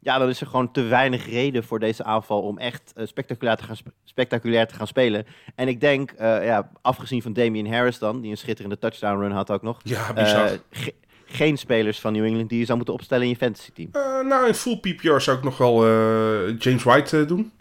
[0.00, 3.56] ja, dan is er gewoon te weinig reden voor deze aanval om echt eh, spectaculair,
[3.56, 5.26] te gaan sp- spectaculair te gaan spelen.
[5.54, 9.30] En ik denk, eh, ja, afgezien van Damian Harris dan, die een schitterende touchdown run
[9.32, 9.80] had ook nog.
[9.82, 10.44] Ja, bizar.
[10.46, 10.94] eh, ge-
[11.24, 13.90] geen spelers van New England die je zou moeten opstellen in je fantasy team.
[14.28, 15.86] Nou, in full PPR zou ik nog wel
[16.58, 17.52] James White doen.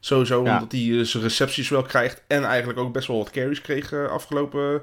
[0.00, 0.54] Sowieso Ja.
[0.54, 2.22] omdat hij zijn recepties wel krijgt.
[2.26, 4.82] En eigenlijk ook best wel wat carries kreeg afgelopen,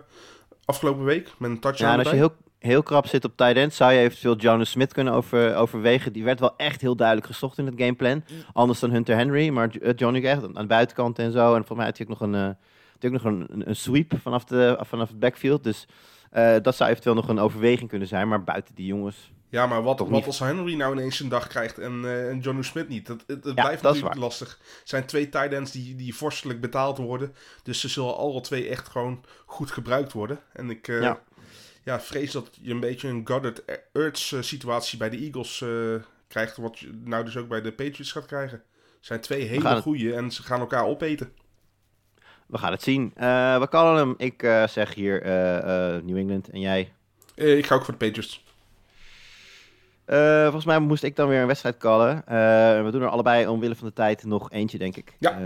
[0.65, 1.31] afgelopen week.
[1.37, 2.33] Met een touchdown Ja, en als je heel,
[2.65, 6.13] heel krap zit op tight end, zou je eventueel Jonas Smith kunnen over, overwegen.
[6.13, 8.23] Die werd wel echt heel duidelijk gezocht in het gameplan.
[8.53, 11.47] Anders dan Hunter Henry, maar uh, Johnny echt aan de buitenkant en zo.
[11.47, 14.43] En volgens mij had hij ook nog een, eh, ook nog een, een, sweep vanaf,
[14.43, 15.63] de, vanaf het backfield.
[15.63, 15.87] Dus
[16.31, 18.27] eh, dat zou eventueel nog een overweging kunnen zijn.
[18.27, 19.33] Maar buiten die jongens...
[19.49, 22.39] Ja, maar wat, Toch wat als Henry nou ineens een dag krijgt en, eh en
[22.39, 23.07] John Smith niet?
[23.07, 24.59] Dat, het, het Ja, blijft dat natuurlijk lastig.
[24.79, 27.35] Het zijn twee tight ends die, die vorstelijk betaald worden.
[27.63, 30.39] Dus ze zullen alle twee echt gewoon goed gebruikt worden.
[30.53, 31.19] En ik eh, Ja.
[31.85, 32.01] Ja.
[32.01, 33.63] vrees dat je een beetje een Goddard
[33.93, 35.69] Ertz eh, situatie bij de Eagles eh,
[36.27, 36.57] krijgt.
[36.57, 38.63] Wat je nou dus ook bij de Patriots gaat krijgen.
[38.95, 41.31] Het zijn twee hele goeie en ze gaan elkaar opeten.
[42.45, 43.11] We gaan het zien.
[43.15, 44.13] Eh, we callen hem.
[44.17, 45.21] Ik zeg hier
[46.03, 46.93] New England en jij.
[47.35, 48.43] Ik ga ook voor de Patriots.
[50.43, 52.23] Volgens mij moest ik dan weer een wedstrijd callen.
[52.85, 55.15] We doen er allebei omwille van de tijd nog eentje, denk ik.
[55.19, 55.39] Ja.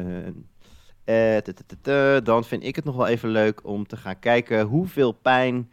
[2.20, 5.72] Dan vind ik het nog wel even leuk om te gaan kijken hoeveel pijn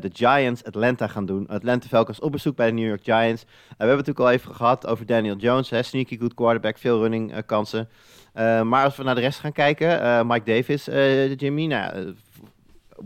[0.00, 1.46] de Giants Atlanta gaan doen.
[1.48, 3.42] Atlanta Falcons op bezoek bij de New York Giants.
[3.42, 5.70] Eh, we hebben het natuurlijk al even gehad over Daniel Jones.
[5.70, 5.82] Hè?
[5.82, 7.88] Sneaky good quarterback, veel running eh, kansen.
[8.32, 11.94] Eh, maar als we naar de rest gaan kijken, eh, Mike Davis, eh, Jimmy, nou,
[11.94, 12.02] eh,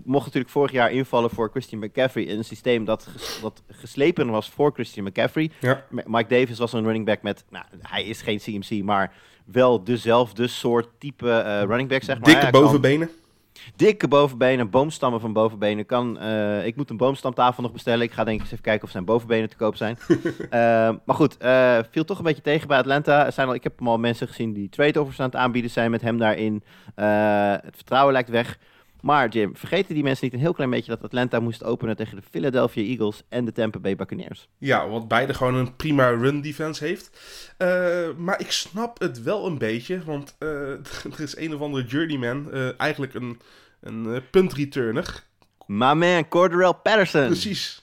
[0.05, 4.30] mocht natuurlijk vorig jaar invallen voor Christian McCaffrey in een systeem dat, ges- dat geslepen
[4.30, 5.50] was voor Christian McCaffrey.
[5.61, 5.84] Ja.
[5.90, 9.12] Mike Davis was een running back met, nou, hij is geen CMC, maar
[9.44, 12.28] wel dezelfde soort type eh, running back, zeg maar.
[12.28, 13.11] Dikke bovenbenen.
[13.76, 15.86] Dikke bovenbenen, boomstammen van bovenbenen.
[15.86, 18.02] Kan, eh, ik moet een boomstamtafel nog bestellen.
[18.02, 19.98] Ik ga denk ik eens even kijken of zijn bovenbenen te koop zijn.
[20.50, 20.58] Eh,
[21.04, 23.26] maar goed, eh, viel toch een beetje tegen bij Atlanta.
[23.26, 25.90] Er zijn al, ik heb al mensen gezien die trade offers aan het aanbieden zijn
[25.90, 26.62] met hem daarin.
[26.94, 28.58] Het vertrouwen lijkt weg.
[29.03, 32.16] Maar Jim, vergeten die mensen niet een heel klein beetje dat Atlanta moest openen tegen
[32.16, 34.48] de Philadelphia Eagles en de Tampa Bay Buccaneers?
[34.59, 37.11] Ja, wat beide gewoon een prima run defense heeft.
[37.57, 40.48] Eh, maar ik snap het wel een beetje, want eh,
[41.12, 43.40] er is een of andere journeyman, eh, eigenlijk een,
[43.80, 45.24] een eh, punt returner.
[45.66, 46.28] My man,
[46.82, 47.26] Patterson.
[47.26, 47.82] Precies.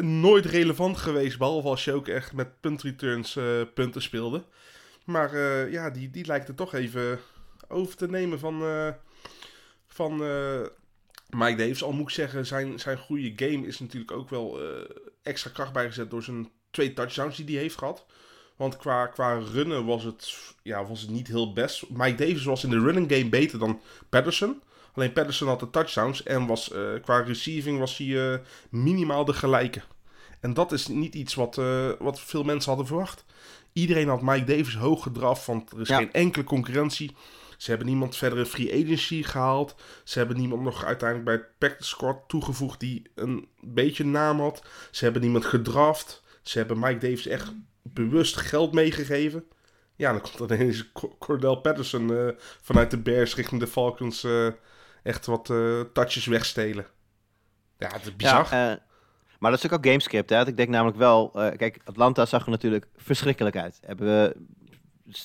[0.00, 3.44] Nooit relevant geweest, behalve als je ook echt met punt returns eh,
[3.74, 4.44] punten speelde.
[5.04, 5.38] Maar
[5.70, 7.18] ja, die, die lijkt er toch even
[7.68, 8.62] over te nemen van,
[9.96, 10.60] van eh,
[11.30, 11.82] Mike Davis.
[11.82, 14.80] Al moet ik zeggen, zijn, zijn goede game is natuurlijk ook wel eh,
[15.22, 18.06] extra kracht bijgezet door zijn twee touchdowns die hij heeft gehad.
[18.56, 21.88] Want qua, qua runnen was het, ja, was het niet heel best.
[21.90, 24.62] Mike Davis was in de running game beter dan Patterson.
[24.94, 29.82] Alleen Patterson had de touchdowns en was, eh, qua receiving was hij minimaal de gelijke.
[30.40, 31.60] En dat is niet iets wat,
[31.98, 33.24] wat veel mensen hadden verwacht.
[33.72, 35.96] Iedereen had Mike Davis hoog gedraft, want er is Ja.
[35.96, 37.16] geen enkele concurrentie.
[37.56, 39.74] Ze hebben niemand verder in free agency gehaald.
[40.04, 44.64] Ze hebben niemand nog uiteindelijk bij het practice squad toegevoegd die een beetje naam had.
[44.90, 46.22] Ze hebben niemand gedraft.
[46.42, 47.52] Ze hebben Mike Davis echt
[47.82, 49.44] bewust geld meegegeven.
[49.96, 52.28] Ja, dan komt er ineens Co- Cordell Patterson eh,
[52.62, 54.46] vanuit de Bears richting de Falcons eh,
[55.02, 56.86] echt wat eh touches wegstelen.
[57.78, 58.46] Ja, het is bizar.
[58.50, 58.84] Ja,
[59.38, 60.30] maar dat is ook gamescript.
[60.30, 60.46] Hè?
[60.46, 63.78] Ik denk namelijk wel, kijk, Atlanta zag er natuurlijk verschrikkelijk uit.
[63.84, 64.36] Hebben we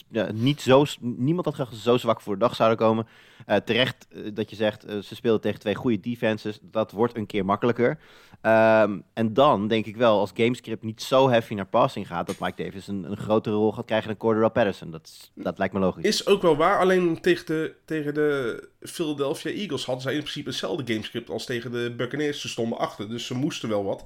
[0.10, 3.08] ja, niet zo, niemand had ze zo zwak voor de dag zouden komen.
[3.46, 6.60] Eh, terecht eh, dat je zegt, eh, ze speelden tegen twee goede defenses.
[6.62, 8.00] Dat wordt een keer makkelijker.
[8.42, 12.40] Ehm, en dan denk ik wel, als gamescript niet zo heavy naar passing gaat, dat
[12.40, 14.92] Mike Davis een, een grotere rol gaat krijgen dan Cordero Patterson.
[14.92, 16.04] Dat, dat lijkt me logisch.
[16.04, 20.50] Is ook wel waar, alleen tegen de, tegen de Philadelphia Eagles hadden zij in principe
[20.50, 22.42] hetzelfde gamescript als tegen de Buccaneers.
[22.42, 24.06] Ze stonden achter, dus ze moesten wel wat.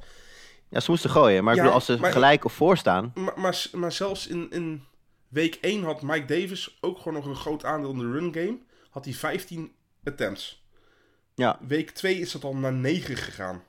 [0.70, 3.34] Ja, ze moesten gooien, maar ik bedoel, als ze maar- gelijk of voor staan, Maar,
[3.36, 4.84] maar, maar zelfs in, in
[5.36, 8.58] week 1 had Mike Davis ook gewoon nog een groot aandeel in de run game.
[8.90, 9.72] Had hij 15
[10.04, 10.64] attempts.
[11.36, 11.60] ja.
[11.68, 13.64] Week 2 is dat al naar 9 gegaan.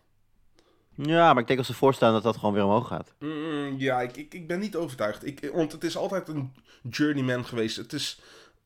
[0.94, 3.14] ja, maar ik denk als ze voorstaan dat dat gewoon weer omhoog gaat.
[3.18, 5.26] Mm, ja, ik, ik, ik ben niet overtuigd.
[5.26, 6.54] Ik, want het is altijd een
[6.90, 7.76] journeyman geweest.
[7.76, 8.20] Het is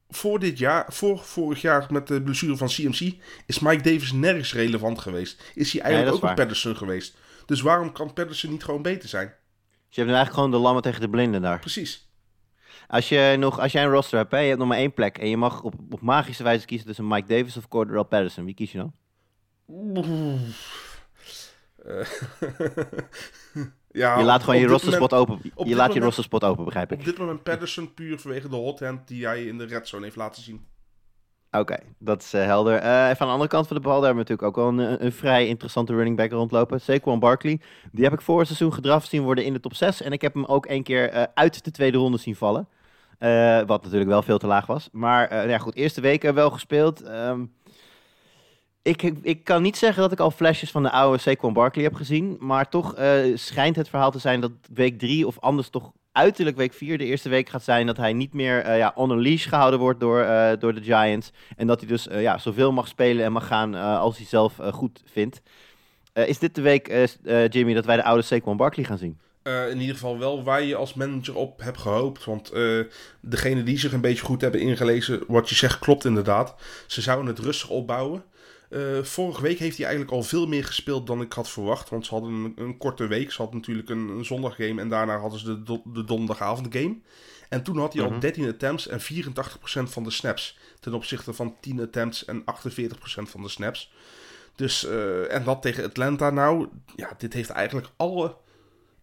[0.08, 3.14] voor dit jaar, voor vorig jaar met de blessure van CMC,
[3.46, 5.42] is Mike Davis nergens relevant geweest.
[5.54, 6.36] Is hij eigenlijk is ook een.
[6.36, 7.16] Patterson geweest.
[7.46, 9.26] Dus waarom kan Patterson niet gewoon beter zijn?
[9.26, 11.58] Dus je hebt nu eigenlijk gewoon de lammen tegen de blinden daar.
[11.58, 12.09] Precies.
[12.90, 15.18] Als, je nog, als jij een roster hebt, hè, je hebt nog maar één plek
[15.18, 18.44] en je mag op, op magische wijze kiezen tussen Mike Davis of Cordell Patterson.
[18.44, 18.92] Wie kies je dan?
[23.92, 25.34] Ja, je laat gewoon je roster spot open.
[25.54, 26.98] op Je laat je moment- roster spot open, begrijp ik.
[26.98, 30.04] Op dit moment Patterson puur vanwege de hot hand die hij in de red zone
[30.04, 30.66] heeft laten zien.
[31.50, 32.74] Oké, dat is eh, helder.
[32.74, 34.86] Eh, even aan de andere kant van de bal, daar hebben we natuurlijk ook wel
[34.88, 36.80] een, een vrij interessante running back rondlopen.
[36.80, 37.60] Saquon Barkley.
[37.92, 40.02] Die heb ik voor het seizoen gedraft zien worden in de top 6.
[40.02, 42.68] En ik heb hem ook één keer eh, uit de tweede ronde zien vallen.
[43.20, 44.88] Eh, wat natuurlijk wel veel te laag was.
[44.92, 47.02] Maar eh, ja, goed, eerste weken wel gespeeld.
[47.02, 47.44] Ehm,
[48.82, 51.94] ik, ik kan niet zeggen dat ik al flashes van de oude Saquon Barkley heb
[51.94, 52.36] gezien.
[52.38, 56.56] Maar toch eh, schijnt het verhaal te zijn dat week 3 of anders toch uiterlijk
[56.56, 57.86] week 4 de eerste week gaat zijn.
[57.86, 60.26] Dat hij niet meer ja, on a leash gehouden wordt door,
[60.58, 61.32] door de Giants.
[61.56, 65.02] En dat hij dus ja, zoveel mag spelen en mag gaan als hij zelf goed
[65.04, 65.40] vindt.
[66.12, 67.08] Is dit de week,
[67.48, 69.18] Jimmy, dat wij de oude Saquon Barkley gaan zien?
[69.42, 72.24] Eh, in ieder geval wel waar je als manager op hebt gehoopt.
[72.24, 72.80] Want eh
[73.20, 76.54] degene die zich een beetje goed hebben ingelezen, wat je zegt klopt inderdaad.
[76.86, 78.24] Ze zouden het rustig opbouwen.
[78.70, 81.88] Eh, vorige week heeft hij eigenlijk al veel meer gespeeld dan ik had verwacht.
[81.90, 83.30] Want ze hadden een, een korte week.
[83.32, 86.98] Ze hadden natuurlijk een, een zondaggame en daarna hadden ze de, do- de donderdagavondgame.
[87.48, 88.12] En toen had hij Mhm.
[88.14, 90.58] al 13 attempts en 84% van de snaps.
[90.80, 93.92] Ten opzichte van 10 attempts en 48% van de snaps.
[94.54, 94.86] Dus,
[95.28, 96.68] en dat tegen Atlanta nou.
[96.96, 98.36] Ja, dit heeft eigenlijk alle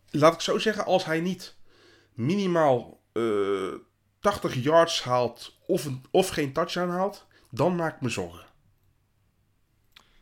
[0.10, 1.56] laat ik zo zeggen, als hij niet
[2.14, 3.74] minimaal eh
[4.20, 8.46] 80 yards haalt of, een, of geen touchdown haalt, dan maak ik me zorgen.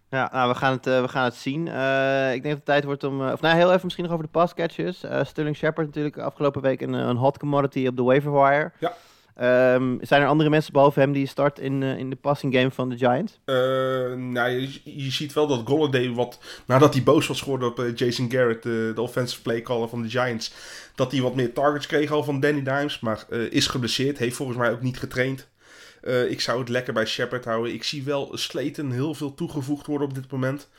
[0.10, 1.68] Ja, nou, we gaan het, eh, we gaan het zien.
[1.68, 3.22] Eh, ik denk dat het tijd wordt om...
[3.30, 5.04] of nou, heel even misschien nog over de passcatches.
[5.24, 8.72] Sterling Shepard natuurlijk afgelopen week een, een hot commodity op de waiver wire.
[8.80, 8.94] Ja.
[9.36, 12.72] Ehm, zijn er andere mensen behalve hem die start in, eh, in de passing game
[12.72, 13.40] van de Giants?
[13.46, 13.56] Eh,
[14.14, 17.96] nou, je, je ziet wel dat Golladay, wat, nadat hij boos was geworden op eh,
[17.96, 20.54] Jason Garrett, de, offensive playcaller van de Giants,
[20.96, 24.58] dat hij wat meer targets kreeg al van Danny Dimes, maar is geblesseerd, heeft volgens
[24.58, 25.48] mij ook niet getraind.
[26.30, 27.74] Ik zou het lekker bij Shepard houden.
[27.74, 30.70] Ik zie wel Slayton heel veel toegevoegd worden op dit moment.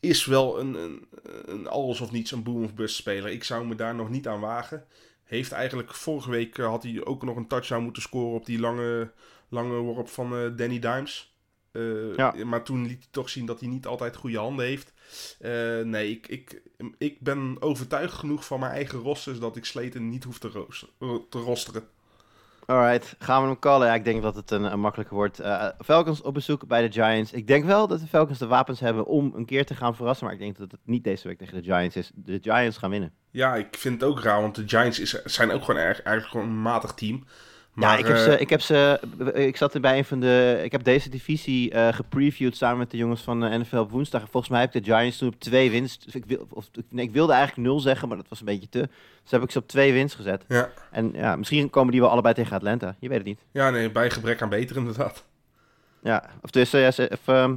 [0.00, 1.06] Is wel een, een,
[1.44, 3.30] een alles of niets een boom of bust speler.
[3.30, 4.84] Ik zou me daar nog niet aan wagen.
[5.30, 8.58] Heeft eigenlijk vorige week eh, had hij ook nog een touchdown moeten scoren op die
[8.60, 9.12] lange,
[9.48, 11.34] lange worp van eh, Danny Dimes.
[11.72, 12.34] Eh, Ja.
[12.44, 14.92] Maar toen liet hij toch zien dat hij niet altijd goede handen heeft.
[15.86, 16.62] Nee, ik, ik,
[16.98, 20.92] ik ben overtuigd genoeg van mijn eigen rosters dat ik Slayton niet hoef te, roos-
[21.28, 21.88] te rosteren.
[22.70, 23.86] Alright, gaan we hem callen?
[23.86, 25.40] Ja, ik denk dat het een, makkelijker wordt.
[25.40, 27.32] Eh, Falcons op bezoek bij de Giants.
[27.32, 30.26] Ik denk wel dat de Falcons de wapens hebben om een keer te gaan verrassen.
[30.26, 32.10] Maar ik denk dat het niet deze week tegen de Giants is.
[32.14, 33.12] De Giants gaan winnen.
[33.30, 36.26] Ja, ik vind het ook raar, want de Giants is, zijn ook gewoon erg, eigenlijk
[36.26, 37.24] gewoon een matig team.
[37.80, 39.00] Maar, ja, ik heb, eh, ze, ik heb ze.
[39.34, 40.60] Ik zat er bij een van de.
[40.64, 44.20] Ik heb deze divisie eh gepreviewd samen met de jongens van de NFL op woensdag.
[44.20, 45.98] En volgens mij heb ik de Giants toen op twee wins.
[45.98, 48.68] dus Ik, wil, of, nee, ik wilde eigenlijk nul zeggen, maar dat was een beetje
[48.68, 48.88] te.
[49.22, 50.44] Dus heb ik ze op twee wins gezet.
[50.48, 50.70] ja.
[50.90, 52.96] En ja, misschien komen die wel allebei tegen Atlanta.
[52.98, 53.40] Je weet het niet.
[53.50, 55.24] ja, nee, bij gebrek aan beter inderdaad.
[56.02, 56.70] Ja, of dus.
[56.70, 57.50] ja, ze, of, ehm,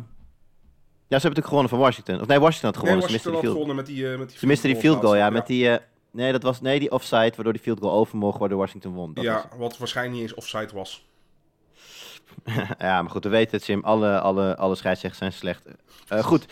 [1.07, 2.21] ja, ze hebben natuurlijk gewonnen van Washington.
[2.21, 3.09] Of nee, Washington had Nee, gewonnen.
[3.09, 5.19] ze Washington had gewonnen met die, eh, met die Ze misten die field goal, ja.
[5.19, 5.37] laatst.
[5.37, 5.77] Met die.
[6.13, 8.93] Eh, nee, dat was nee, die offside, waardoor die field goal over mocht, waardoor Washington
[8.93, 9.13] won.
[9.13, 11.05] Dat was Ja, wat waarschijnlijk niet eens offside was.
[12.79, 13.83] ja, maar goed, we weten het, Sim.
[13.83, 15.65] Alle, alle, alle scheidsrechters zijn slecht.
[16.07, 16.45] Eh, goed,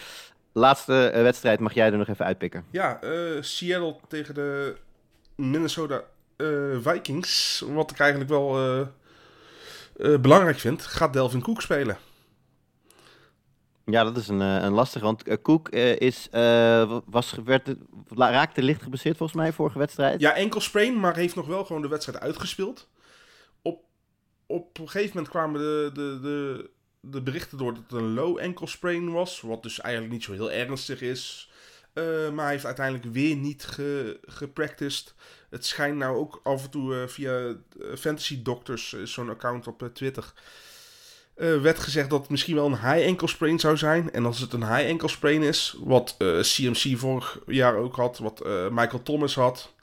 [0.51, 2.65] laatste eh, wedstrijd mag jij er nog even uitpikken.
[2.71, 4.75] Ja, eh, Seattle tegen de
[5.35, 6.01] Minnesota
[6.35, 6.47] eh,
[6.81, 7.63] Vikings.
[7.67, 8.79] Wat ik eigenlijk wel eh,
[10.13, 10.81] eh, belangrijk vind.
[10.81, 11.97] Gaat Delvin Cook spelen?
[13.91, 16.27] Ja, dat is een, eh, een lastige, want eh, Cook eh, is,
[17.05, 17.75] was, werd,
[18.09, 20.19] raakte licht geblesseerd volgens mij vorige wedstrijd.
[20.19, 22.89] Ja, enkel sprain, maar heeft nog wel gewoon de wedstrijd uitgespeeld.
[23.61, 23.83] Op,
[24.45, 26.69] op een gegeven moment kwamen de, de, de,
[26.99, 29.41] de berichten door dat het een low enkel sprain was.
[29.41, 31.49] Wat dus eigenlijk niet zo heel ernstig is.
[31.93, 35.13] Maar hij heeft uiteindelijk weer niet ge, gepracticed.
[35.49, 37.55] Het schijnt nou ook af en toe via
[37.97, 40.33] Fantasy Doctors, zo'n account op Twitter,
[41.33, 44.11] eh, werd gezegd dat het misschien wel een high ankle sprain zou zijn.
[44.11, 48.17] En als het een high ankle sprain is, wat eh, CMC vorig jaar ook had,
[48.17, 49.73] wat eh, Michael Thomas had,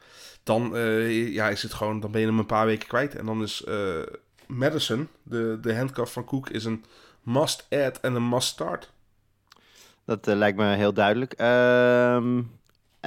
[0.48, 3.14] dan eh, ja, is het gewoon, dan ben je hem een paar weken kwijt.
[3.14, 4.02] En dan is eh,
[4.46, 6.84] Madison, de, de handcuff van Cook, is een
[7.22, 8.90] must add en een must start.
[10.04, 11.32] Dat eh, lijkt me heel duidelijk.
[11.32, 12.42] Ehm,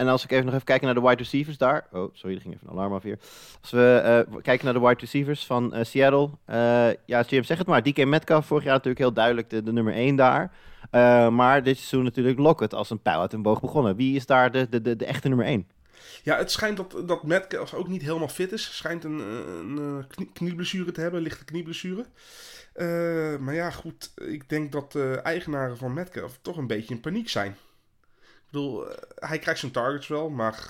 [0.01, 1.87] en als ik even nog even kijken naar de wide receivers daar.
[1.91, 3.17] Oh, sorry, er ging even een alarm af hier.
[3.61, 6.29] Als we eh, kijken naar de wide receivers van eh, Seattle.
[6.45, 7.83] eh, ja, Jim, zeg het maar.
[7.83, 10.51] DK Metcalf vorig jaar natuurlijk heel duidelijk de, nummer 1 daar.
[11.31, 13.95] Maar dit seizoen natuurlijk Lockett als een pijl uit een boog begonnen.
[13.95, 15.67] Wie is daar de, de, de, echte nummer 1?
[16.23, 18.75] Ja, het schijnt dat, dat Metcalf ook niet helemaal fit is.
[18.77, 22.05] Schijnt een, een, knie- knieblessure te hebben, lichte knieblessure.
[23.39, 24.11] Maar ja, goed.
[24.15, 27.55] Ik denk dat de eigenaren van Metcalf toch een beetje in paniek zijn.
[28.51, 30.69] Bedoel, eh, hij krijgt zijn targets wel, maar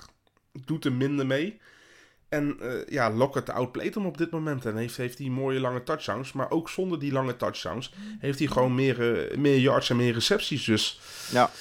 [0.65, 1.59] doet er minder mee.
[2.29, 4.65] En eh, ja, Lockett outplayt hem op dit moment.
[4.65, 6.31] En heeft, heeft hij mooie lange touchdowns.
[6.31, 10.13] Maar ook zonder die lange touchdowns heeft hij gewoon meer, eh, meer yards en meer
[10.13, 10.63] recepties.
[10.63, 10.99] Dus
[11.31, 11.51] Ja.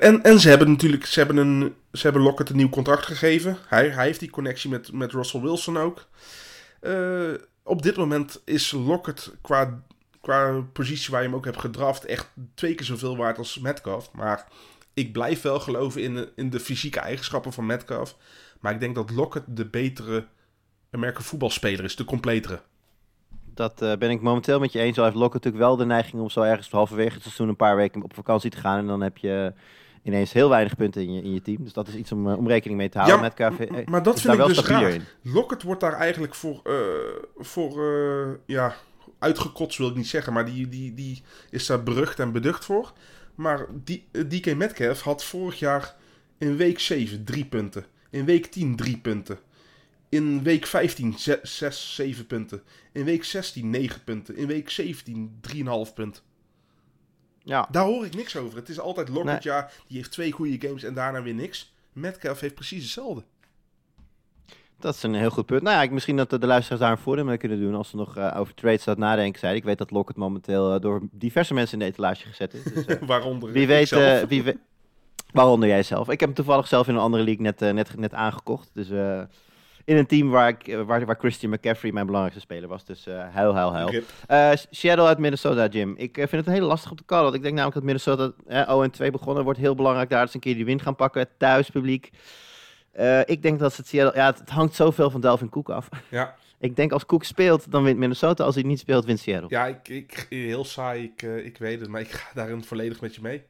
[0.00, 3.58] en, en ze hebben natuurlijk, ze hebben, een, ze hebben Lockett een nieuw contract gegeven.
[3.66, 6.08] Hij, hij heeft die connectie met, met Russell Wilson ook.
[7.62, 9.82] Op dit moment is Lockett qua, qua
[10.28, 14.12] qua positie waar je hem ook hebt gedraft echt twee keer zoveel waard als Metcalf.
[14.12, 14.46] Maar
[14.98, 18.16] ik blijf wel geloven in de, in de fysieke eigenschappen van Metcalf.
[18.60, 20.26] Maar ik denk dat Lockett de betere
[20.90, 22.60] American voetbalspeler is, de completere.
[23.54, 24.98] Dat eh, ben ik momenteel met je eens.
[24.98, 27.76] Al heeft Lockett natuurlijk wel de neiging om zo ergens halverwege het seizoen een paar
[27.76, 28.78] weken op vakantie te gaan.
[28.78, 29.52] En dan heb je
[30.02, 31.64] ineens heel weinig punten in je, in je team.
[31.64, 33.16] Dus dat is iets om, eh, om rekening mee te houden.
[33.16, 34.90] Ja, met KV, maar dat vind ik wel dus raar.
[34.90, 35.04] in.
[35.22, 36.74] Lockett wordt daar eigenlijk voor, eh,
[37.38, 38.74] voor eh, ja,
[39.18, 40.32] uitgekotst wil ik niet zeggen.
[40.32, 42.92] Maar die, die, die is daar berucht en beducht voor.
[43.38, 45.94] Maar die, eh, DK Metcalf had vorig jaar
[46.38, 47.86] in week 7 drie punten.
[48.10, 49.38] In week 10 drie punten.
[50.08, 52.62] In week 15 6, 7 punten.
[52.92, 54.36] In week 16 9 punten.
[54.36, 56.22] In week 17 3,5 punt.
[57.42, 58.58] Ja, Daar hoor ik niks over.
[58.58, 61.74] Het is altijd Lockett, ja, die heeft twee goede games en daarna weer niks.
[61.92, 63.24] Metcalf heeft precies hetzelfde.
[64.78, 65.62] Dat is een heel goed punt.
[65.62, 67.74] Nou ja, ik, misschien dat de, de luisteraars daar een voordeel mee kunnen doen.
[67.74, 69.54] Als ze nog eh, over trades aan het nadenken zijn.
[69.54, 72.62] Ik weet dat Lockett momenteel eh, door diverse mensen in de etalage gezet is.
[72.62, 74.58] Dus, eh, Waaronder Wie weet, wie.
[75.32, 76.08] Waaronder jij zelf.
[76.08, 78.70] Ik heb hem toevallig zelf in een andere league net, net, net aangekocht.
[78.74, 78.88] Dus
[79.84, 82.84] in een team waar, ik, waar, waar Christian McCaffrey mijn belangrijkste speler was.
[82.84, 84.02] Dus eh huil, huil, huil.
[84.70, 85.94] Seattle uit Minnesota, Jim.
[85.96, 87.24] Ik vind het een hele lastig om te callen.
[87.24, 89.44] Want ik denk namelijk dat Minnesota eh, 0-2 begonnen.
[89.44, 91.28] Wordt heel belangrijk daar dat ze een keer die win gaan pakken.
[91.36, 92.10] Thuis publiek.
[92.98, 94.20] Eh, ik denk dat ze het Seattle...
[94.20, 95.88] Ja, het, het hangt zoveel van Delvin Cook af.
[96.08, 98.44] Ja, ik denk als Cook speelt, dan wint Minnesota.
[98.44, 99.48] Als hij niet speelt, wint Seattle.
[99.48, 103.00] ja ik, ik, heel saai, ik, eh, ik weet het, maar ik ga daarin volledig
[103.00, 103.44] met je mee.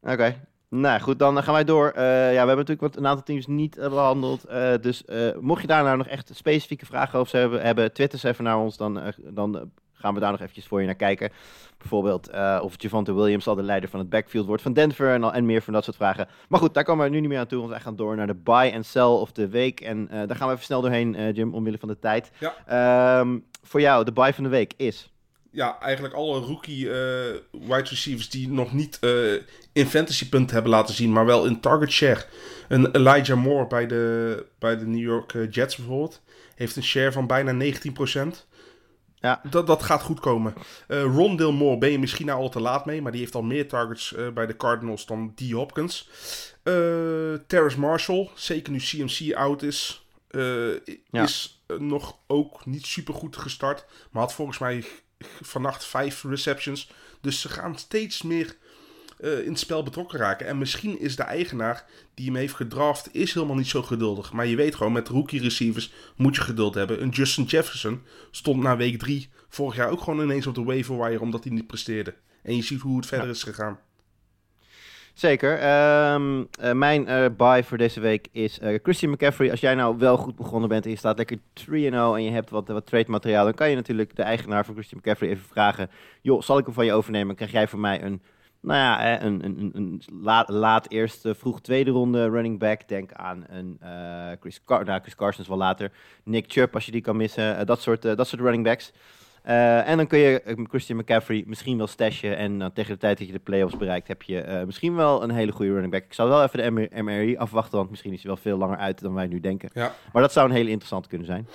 [0.00, 0.36] Oké.
[0.70, 1.88] Nou goed, dan gaan wij door.
[1.88, 4.44] Eh, ja, we hebben natuurlijk wat, een aantal teams niet eh, behandeld.
[4.44, 5.04] Eh, dus
[5.40, 8.58] mocht je daar nou nog echt specifieke vragen over hebben, hebben twitter ze even naar
[8.58, 8.76] ons.
[8.76, 9.70] Dan, dan
[10.00, 11.30] gaan we daar nog eventjes voor je naar kijken.
[11.78, 15.12] Bijvoorbeeld eh, of Javante Williams al de leider van het backfield wordt van Denver.
[15.12, 16.28] En, al, en meer van dat soort vragen.
[16.48, 17.58] Maar goed, daar komen we nu niet meer aan toe.
[17.58, 19.80] Want wij gaan door naar de buy en sell of de week.
[19.80, 22.30] En eh, daar gaan we even snel doorheen, eh, Jim, omwille van de tijd.
[22.38, 22.54] Ja.
[22.66, 25.10] Ehm, voor jou, de buy van de week is...
[25.52, 26.88] Ja, eigenlijk alle rookie
[27.50, 28.98] wide receivers die nog niet
[29.72, 32.24] in fantasy punten hebben laten zien, maar wel in target share.
[32.68, 36.20] Een Elijah Moore bij de, bij de New York Jets bijvoorbeeld,
[36.54, 38.46] heeft een share van bijna 19%.
[39.20, 39.40] Ja.
[39.50, 40.54] Dat, dat gaat goed komen.
[40.88, 43.42] Eh Rondale Moore ben je misschien nou al te laat mee, maar die heeft al
[43.42, 45.50] meer targets eh, bij de Cardinals dan D.
[45.50, 46.08] Hopkins.
[46.62, 46.72] Eh
[47.46, 50.06] Terrace Marshall, zeker nu CMC out is,
[51.10, 51.22] Ja.
[51.22, 54.84] is nog ook niet super goed gestart, maar had volgens mij
[55.40, 56.90] vannacht vijf receptions.
[57.20, 58.56] Dus ze gaan steeds meer
[59.22, 60.46] eh, in het spel betrokken raken.
[60.46, 64.32] En misschien is de eigenaar die hem heeft gedraft, is helemaal niet zo geduldig.
[64.32, 67.02] Maar je weet gewoon, met rookie receivers moet je geduld hebben.
[67.02, 70.98] Een Justin Jefferson stond na week drie vorig jaar ook gewoon ineens op de waiver
[70.98, 72.14] wire, omdat hij niet presteerde.
[72.42, 73.78] En je ziet hoe het verder is gegaan.
[75.14, 75.58] Zeker.
[75.58, 79.50] Ehm, eh, mijn eh buy voor deze week is Christian McCaffrey.
[79.50, 82.50] Als jij nou wel goed begonnen bent en je staat lekker 3-0 en je hebt
[82.50, 85.90] wat, wat trade materiaal, dan kan je natuurlijk de eigenaar van Christian McCaffrey even vragen:
[86.20, 87.34] joh, zal ik hem van je overnemen?
[87.34, 88.22] Krijg jij van mij een,
[88.62, 92.88] nou ja, een, een, een, laat, laat eerste, vroeg tweede ronde running back.
[92.88, 95.92] Denk aan een eh, Chris, Car nou, Chris Carson is wel later.
[96.24, 97.56] Nick Chubb, als je die kan missen.
[97.56, 98.92] Eh, dat, soort, eh, dat soort running backs.
[99.42, 102.36] En dan kun je Christian McCaffrey misschien wel stashen.
[102.36, 105.52] En tegen de tijd dat je de playoffs bereikt, heb je misschien wel een hele
[105.52, 106.04] goede running back.
[106.04, 108.76] Ik zal wel even de MR MRI afwachten, want misschien is hij wel veel langer
[108.76, 109.70] uit dan wij nu denken.
[109.72, 111.48] Ja, Maar dat zou een hele interessant kunnen zijn.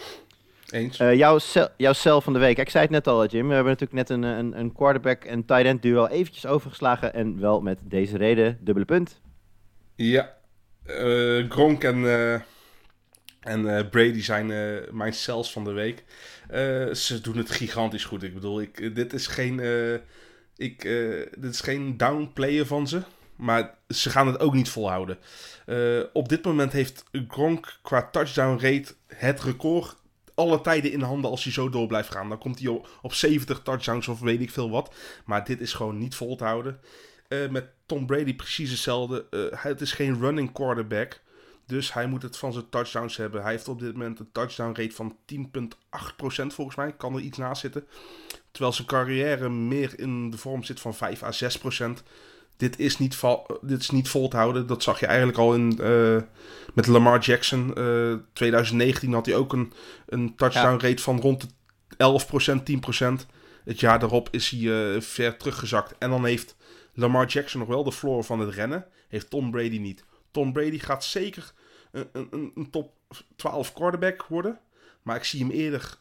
[0.72, 1.00] Eens.
[1.00, 2.58] Eh, jouw, cel, jouw cel van de week.
[2.58, 3.48] Ik zei het net al, eh, Jim.
[3.48, 7.14] We hebben natuurlijk net een, eh, een, een quarterback en tight end duo eventjes overgeslagen.
[7.14, 9.22] En wel met deze reden, dubbele punt.
[9.96, 10.34] Ja,
[11.50, 12.06] Gronk en,
[13.40, 14.48] en Brady zijn
[14.92, 16.04] mijn cells van de week.
[16.96, 18.24] Ze doen het gigantisch goed.
[18.24, 19.60] Ik bedoel, ik, dit is geen,
[20.56, 20.82] ik,
[21.38, 23.02] dit is geen downplayer van ze.
[23.36, 25.18] Maar ze gaan het ook niet volhouden.
[26.14, 29.96] Op dit moment heeft Gronk qua touchdown rate het record
[30.36, 32.30] alle tijden in handen als hij zo door blijft gaan.
[32.30, 34.96] Dan komt hij op, op 70 touchdowns of weet ik veel wat.
[35.26, 36.80] Maar dit is gewoon niet vol te houden.
[37.28, 39.26] Eh, met Tom Brady precies hetzelfde.
[39.30, 41.22] Eh, het is geen running quarterback.
[41.66, 43.42] Dus hij moet het van zijn touchdowns hebben.
[43.42, 46.94] Hij heeft op dit moment een touchdown rate van 10,8% volgens mij.
[46.94, 47.88] Kan er iets naast zitten.
[48.52, 52.04] Terwijl zijn carrière meer in de vorm zit van 5 à 6%.
[52.58, 53.22] Dit is niet,
[53.62, 54.68] dit is niet vol te houden.
[54.68, 56.22] Dat zag je eigenlijk al in, eh,
[56.74, 57.76] met Lamar Jackson.
[57.76, 59.74] Eh 2019 had hij ook een,
[60.06, 61.48] een touchdown rate van rond de
[61.98, 63.26] 11%, 10%.
[63.64, 65.98] Het jaar daarop is hij eh, ver teruggezakt.
[65.98, 66.56] En dan heeft
[66.94, 68.86] Lamar Jackson nog wel de floor van het rennen.
[69.08, 70.04] Heeft Tom Brady niet.
[70.32, 71.54] Tom Brady gaat zeker
[71.92, 72.94] een, een, een top
[73.36, 74.60] 12 quarterback worden.
[75.02, 75.98] Maar ik zie hem eerder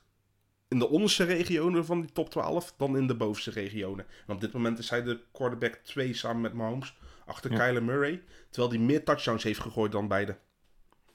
[0.75, 4.07] in de onderste regionen van die top 12 dan in de bovenste regionen.
[4.27, 6.97] En op dit moment is hij de quarterback 2 samen met Mahomes.
[7.27, 7.59] Achter Ja.
[7.59, 8.23] Kyler Murray.
[8.51, 10.37] Terwijl hij meer touchdowns heeft gegooid dan beide.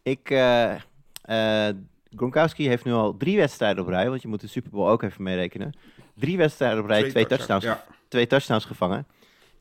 [0.03, 0.74] Ik, eh,
[1.22, 1.76] eh,
[2.16, 5.03] Gronkowski heeft nu al drie wedstrijden op rij, want je moet de Super Bowl ook
[5.03, 5.74] even meerekenen.
[6.16, 7.84] Drie wedstrijden op rij, twee, touchdowns, Ja.
[8.07, 9.07] twee touchdowns gevangen.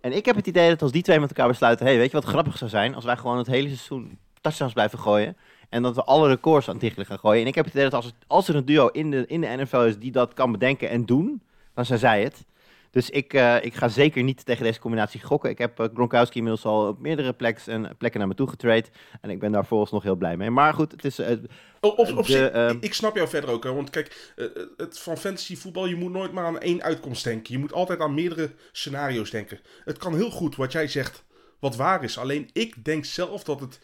[0.00, 2.16] En ik heb het idee dat als die twee met elkaar besluiten, hey, weet je
[2.16, 2.94] wat grappig zou zijn?
[2.94, 5.36] Als wij gewoon het hele seizoen touchdowns blijven gooien.
[5.68, 7.42] En dat we alle records aan het gaan gooien.
[7.42, 9.46] En ik heb het idee dat als, als er een duo in de, in de
[9.46, 11.42] NFL is die dat kan bedenken en doen,
[11.74, 12.44] dan zijn zij het.
[12.90, 15.50] Dus ik, eh, ik ga zeker niet tegen deze combinatie gokken.
[15.50, 18.84] Ik heb eh, Gronkowski inmiddels al op meerdere pleks en, plekken naar me toe getrade.
[19.20, 20.50] En ik ben daar volgens nog heel blij mee.
[20.50, 21.18] Maar goed, het is...
[21.18, 21.36] eh,
[21.80, 23.64] Op, op, op De, zich, ehm, ik, snap jou verder ook.
[23.64, 24.32] Hè, want kijk,
[24.76, 27.52] het van fantasy voetbal, je moet nooit maar aan één uitkomst denken.
[27.52, 29.60] Je moet altijd aan meerdere scenario's denken.
[29.84, 31.24] Het kan heel goed wat jij zegt,
[31.58, 32.18] wat waar is.
[32.18, 33.80] Alleen ik denk zelf dat het,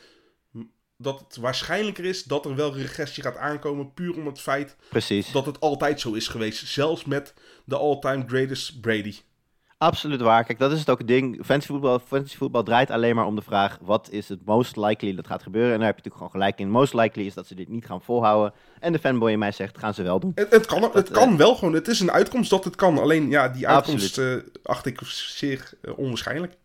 [0.96, 3.92] dat het waarschijnlijker is dat er wel regressie gaat aankomen.
[3.92, 5.32] Puur om het feit precies.
[5.32, 6.66] dat het altijd zo is geweest.
[6.66, 7.34] Zelfs met
[7.64, 9.14] de all-time greatest Brady.
[9.78, 10.44] Absoluut waar.
[10.44, 11.38] Kijk, dat is het ook het ding.
[11.44, 15.14] Fantasy voetbal, fantasy voetbal draait alleen maar om de vraag: wat is het most likely
[15.14, 15.72] dat gaat gebeuren?
[15.72, 16.80] En daar heb je natuurlijk gewoon gelijk in.
[16.80, 18.52] Most likely is dat ze dit niet gaan volhouden.
[18.80, 20.32] En de fanboy in mij zegt: gaan ze wel doen.
[20.34, 21.74] Het, het kan, het eh, kan wel gewoon.
[21.74, 22.98] Het is een uitkomst dat het kan.
[22.98, 26.56] Alleen ja, die uitkomst eh, acht ik zeer eh, onwaarschijnlijk.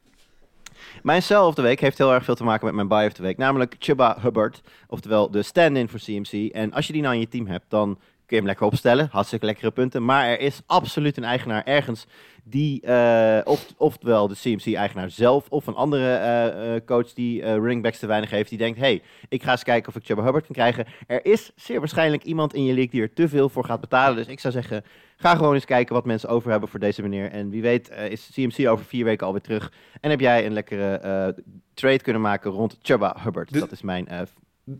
[1.03, 3.13] Mijn cel of de week heeft heel erg veel te maken met mijn buy of
[3.13, 3.37] de week.
[3.37, 4.61] Namelijk Chuba Hubbard.
[4.87, 6.51] Oftewel de stand-in voor CMC.
[6.51, 7.99] En als je die nou in je team hebt, dan
[8.29, 9.07] kun je hem lekker opstellen.
[9.11, 10.05] Hartstikke lekkere punten.
[10.05, 12.05] Maar er is absoluut een eigenaar ergens
[12.43, 17.81] die, eh, of, oftewel de CMC-eigenaar zelf, of een andere eh, eh, coach die running
[17.81, 20.45] backs te weinig heeft, die denkt, hey, ik ga eens kijken of ik Chuba Hubbard
[20.45, 20.85] kan krijgen.
[21.07, 24.15] Er is zeer waarschijnlijk iemand in je league die er te veel voor gaat betalen.
[24.15, 24.83] Dus ik zou zeggen,
[25.17, 27.31] ga gewoon eens kijken wat mensen over hebben voor deze meneer.
[27.31, 29.71] En wie weet is CMC over vier weken alweer terug.
[30.01, 31.35] En heb jij een lekkere
[31.73, 33.53] trade kunnen maken rond Chuba Hubbard.
[33.59, 34.07] Dat is mijn...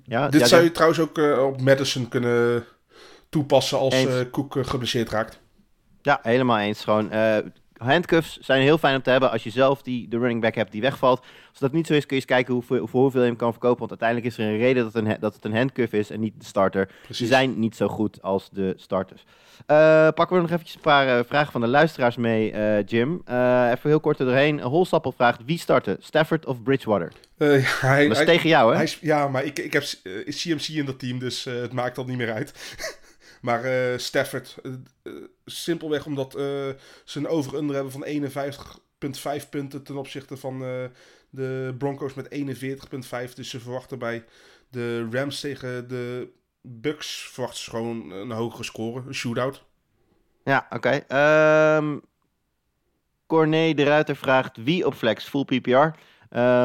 [0.03, 2.65] ja, Dit ja, zou je trouwens ook op Madison kunnen
[3.29, 5.39] toepassen als eh Cook eh, geblesseerd raakt.
[6.01, 6.83] Ja, helemaal eens.
[6.83, 7.37] Gewoon, eh,
[7.77, 10.71] handcuffs zijn heel fijn om te hebben als je zelf die, de running back hebt
[10.71, 11.19] die wegvalt.
[11.49, 13.51] Als dat niet zo is, kun je eens kijken hoeveel, voor hoeveel je hem kan
[13.51, 13.79] verkopen.
[13.79, 16.33] Want uiteindelijk is er een reden dat, een, dat het een handcuff is en niet
[16.39, 16.87] de starter.
[16.89, 17.27] Ze Precies.
[17.29, 19.23] zijn niet zo goed als de starters.
[20.15, 22.53] Pakken we nog eventjes een paar vragen van de luisteraars mee,
[22.85, 23.21] Jim.
[23.27, 24.61] Even heel kort er doorheen.
[24.61, 25.97] Holstappel vraagt, wie starten?
[25.99, 27.11] Stafford of Bridgewater?
[27.37, 27.57] Hij,
[28.03, 28.77] Dat is hij- tegen jou, hè?
[28.77, 29.83] hij ja, maar ik, ik heb
[30.25, 32.53] CMC in dat team, dus het maakt dat niet meer uit.
[33.41, 34.71] maar eh, Stafford, eh,
[35.03, 35.13] eh,
[35.45, 36.31] simpelweg omdat
[37.03, 40.59] ze een over-under hebben van 51,5 punten ten opzichte van
[41.29, 43.33] de Broncos met 41,5.
[43.33, 44.25] Dus ze verwachten bij
[44.69, 46.29] de Rams tegen de
[46.61, 49.63] Bucks verwachten ze gewoon een hogere score, een shootout.
[50.43, 50.89] Ja, oké.
[51.07, 51.97] Ehm
[53.27, 55.25] Corné de Ruiter vraagt, wie op flex?
[55.25, 55.87] Full PPR?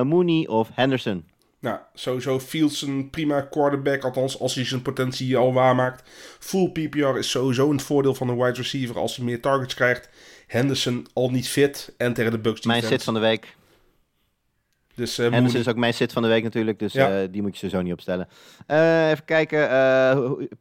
[0.03, 1.29] Mooney of Henderson?
[1.65, 6.09] Nou, sowieso Fields een prima quarterback, althans als hij zijn potentie al waarmaakt.
[6.39, 10.09] Full PPR is sowieso een voordeel van een wide receiver als hij meer targets krijgt.
[10.47, 13.57] Henderson al niet fit en tegen de Bucks Mijn sit van de week.
[14.97, 17.21] Dus Henderson Mooney- is ook mijn sit van de week natuurlijk, dus Ja.
[17.23, 18.29] eh, die moet je sowieso niet opstellen.
[18.67, 19.69] Eh, even kijken,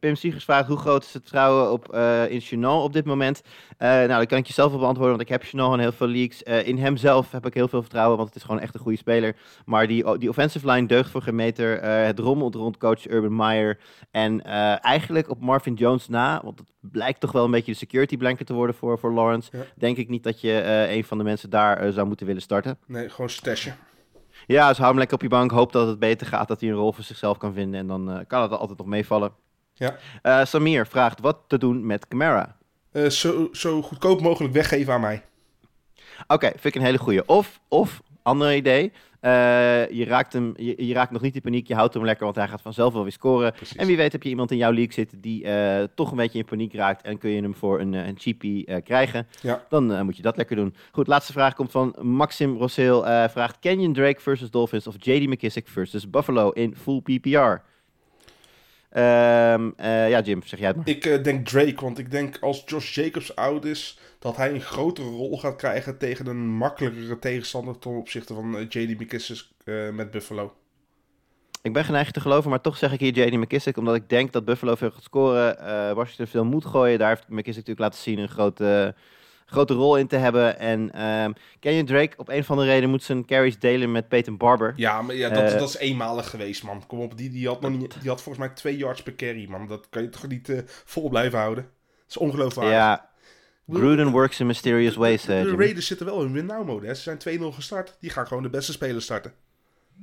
[0.00, 1.94] Pim Siegers vraagt hoe groot is het vertrouwen op,
[2.28, 3.42] in Chenal op dit moment?
[3.78, 6.12] Nou, dat kan ik je zelf wel beantwoorden, want ik heb Chenal in heel veel.
[6.14, 8.98] Eh, in hemzelf heb ik heel veel vertrouwen, want het is gewoon echt een goede
[8.98, 9.36] speler.
[9.64, 11.82] Maar die, die offensive line deugt voor geen meter.
[11.82, 13.78] Het rommelt rond coach Urban Meyer.
[14.10, 14.42] En
[14.80, 18.46] eigenlijk op Marvin Jones na, want het blijkt toch wel een beetje de security blanket
[18.46, 19.48] te worden voor, voor Lawrence.
[19.52, 19.62] Ja.
[19.76, 22.78] Denk ik niet dat je een van de mensen daar zou moeten willen starten.
[22.86, 23.76] Nee, gewoon stashen.
[24.46, 25.50] Ja, dus hou hem lekker op je bank.
[25.50, 27.80] Hoop dat het beter gaat, dat hij een rol voor zichzelf kan vinden.
[27.80, 29.32] En dan eh, kan het altijd nog meevallen.
[29.74, 29.96] Ja.
[30.22, 32.56] Eh, Samir vraagt wat te doen met Camara.
[32.92, 35.22] Eh, zo, zo goedkoop mogelijk weggeven aan mij.
[36.26, 37.28] Oké, vind ik een hele goeie.
[37.28, 38.92] Of, of ander idee.
[39.24, 41.68] Eh, je, raakt hem, je, je raakt nog niet in paniek.
[41.68, 43.52] Je houdt hem lekker, want hij gaat vanzelf wel weer scoren.
[43.52, 43.76] Precies.
[43.76, 46.38] En wie weet heb je iemand in jouw league zitten die eh, toch een beetje
[46.38, 47.02] in paniek raakt.
[47.02, 49.26] En kun je hem voor een, eh, een cheapie krijgen.
[49.40, 49.64] Ja.
[49.68, 50.74] Dan moet je dat lekker doen.
[50.92, 53.02] Goed, laatste vraag komt van Maxim Rosseel.
[53.28, 57.62] vraagt Kenyon Drake versus Dolphins of JD McKissick versus Buffalo in full PPR?
[58.94, 60.88] Ehm, eh, ja, Jim, zeg jij het maar.
[60.88, 64.60] Ik eh, denk Drake, want ik denk als Josh Jacobs oud is, dat hij een
[64.60, 69.46] grotere rol gaat krijgen tegen een makkelijkere tegenstander ten opzichte van eh, JD McKissick
[69.92, 70.54] met Buffalo.
[71.62, 74.32] Ik ben geneigd te geloven, maar toch zeg ik hier JD McKissick, omdat ik denk
[74.32, 75.56] dat Buffalo veel gaat scoren.
[75.94, 76.98] Washington veel moet gooien.
[76.98, 78.94] Daar heeft McKissick natuurlijk laten zien een grote,
[79.54, 80.58] grote rol in te hebben.
[80.58, 84.36] En ehm Kenyon Drake, op een of andere reden, moet zijn carries delen met Peyton
[84.36, 84.72] Barber.
[84.76, 86.86] Ja, maar ja, dat, Eh, dat is eenmalig geweest, man.
[86.86, 89.46] Kom op, die, die, had nog niet, die had volgens mij twee yards per carry,
[89.48, 89.66] man.
[89.68, 91.64] Dat kan je toch niet eh, vol blijven houden?
[91.64, 92.74] Dat is ongeloofwaardig.
[92.74, 93.08] Ja,
[93.70, 95.58] Gruden works in mysterious ways, eh, de Jim.
[95.60, 96.86] Raiders zitten wel in win-now-mode.
[96.86, 96.94] hè.
[96.94, 97.96] Ze zijn 2-0 gestart.
[98.00, 99.32] Die gaan gewoon de beste spelers starten.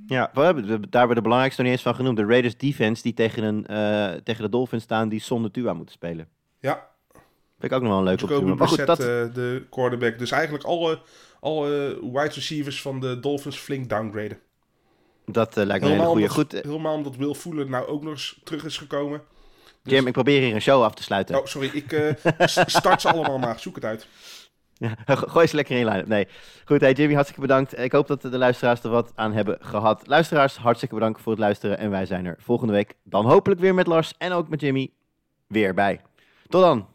[0.07, 2.17] Ja, we hebben, we- daar hebben we de belangrijkste nog niet eens van genoemd.
[2.17, 5.93] De Raiders defense die tegen, een, eh, tegen de Dolphins staan die zonder Tua moeten
[5.95, 6.27] spelen.
[6.59, 6.89] Ja,
[7.61, 8.55] Vind ik ook nog wel een leuke optie.
[8.55, 10.19] Maar goed, dat, eh, de quarterback.
[10.19, 10.99] Dus eigenlijk alle,
[11.39, 14.39] alle wide receivers van de Dolphins flink downgraden.
[15.25, 16.29] dat eh, lijkt me een hele goede.
[16.29, 19.21] Goed, eh, helemaal omdat Will Fuller nou ook nog eens terug is gekomen.
[19.83, 21.39] Jim, ik probeer hier een show af te sluiten.
[21.39, 21.69] Oh, sorry.
[21.73, 22.13] Ik
[22.45, 23.59] s- start ze allemaal maar.
[23.59, 24.07] Zoek het uit.
[24.73, 26.07] Ja, gooi ze lekker in line-up.
[26.07, 26.27] Nee.
[26.65, 27.77] Goed, hey Jimmy, hartstikke bedankt.
[27.79, 30.07] Ik hoop dat de luisteraars er wat aan hebben gehad.
[30.07, 31.77] Luisteraars, hartstikke bedankt voor het luisteren.
[31.77, 34.91] En wij zijn er volgende week dan hopelijk weer met Lars en ook met Jimmy
[35.47, 36.01] weer bij.
[36.49, 36.87] Tot dan.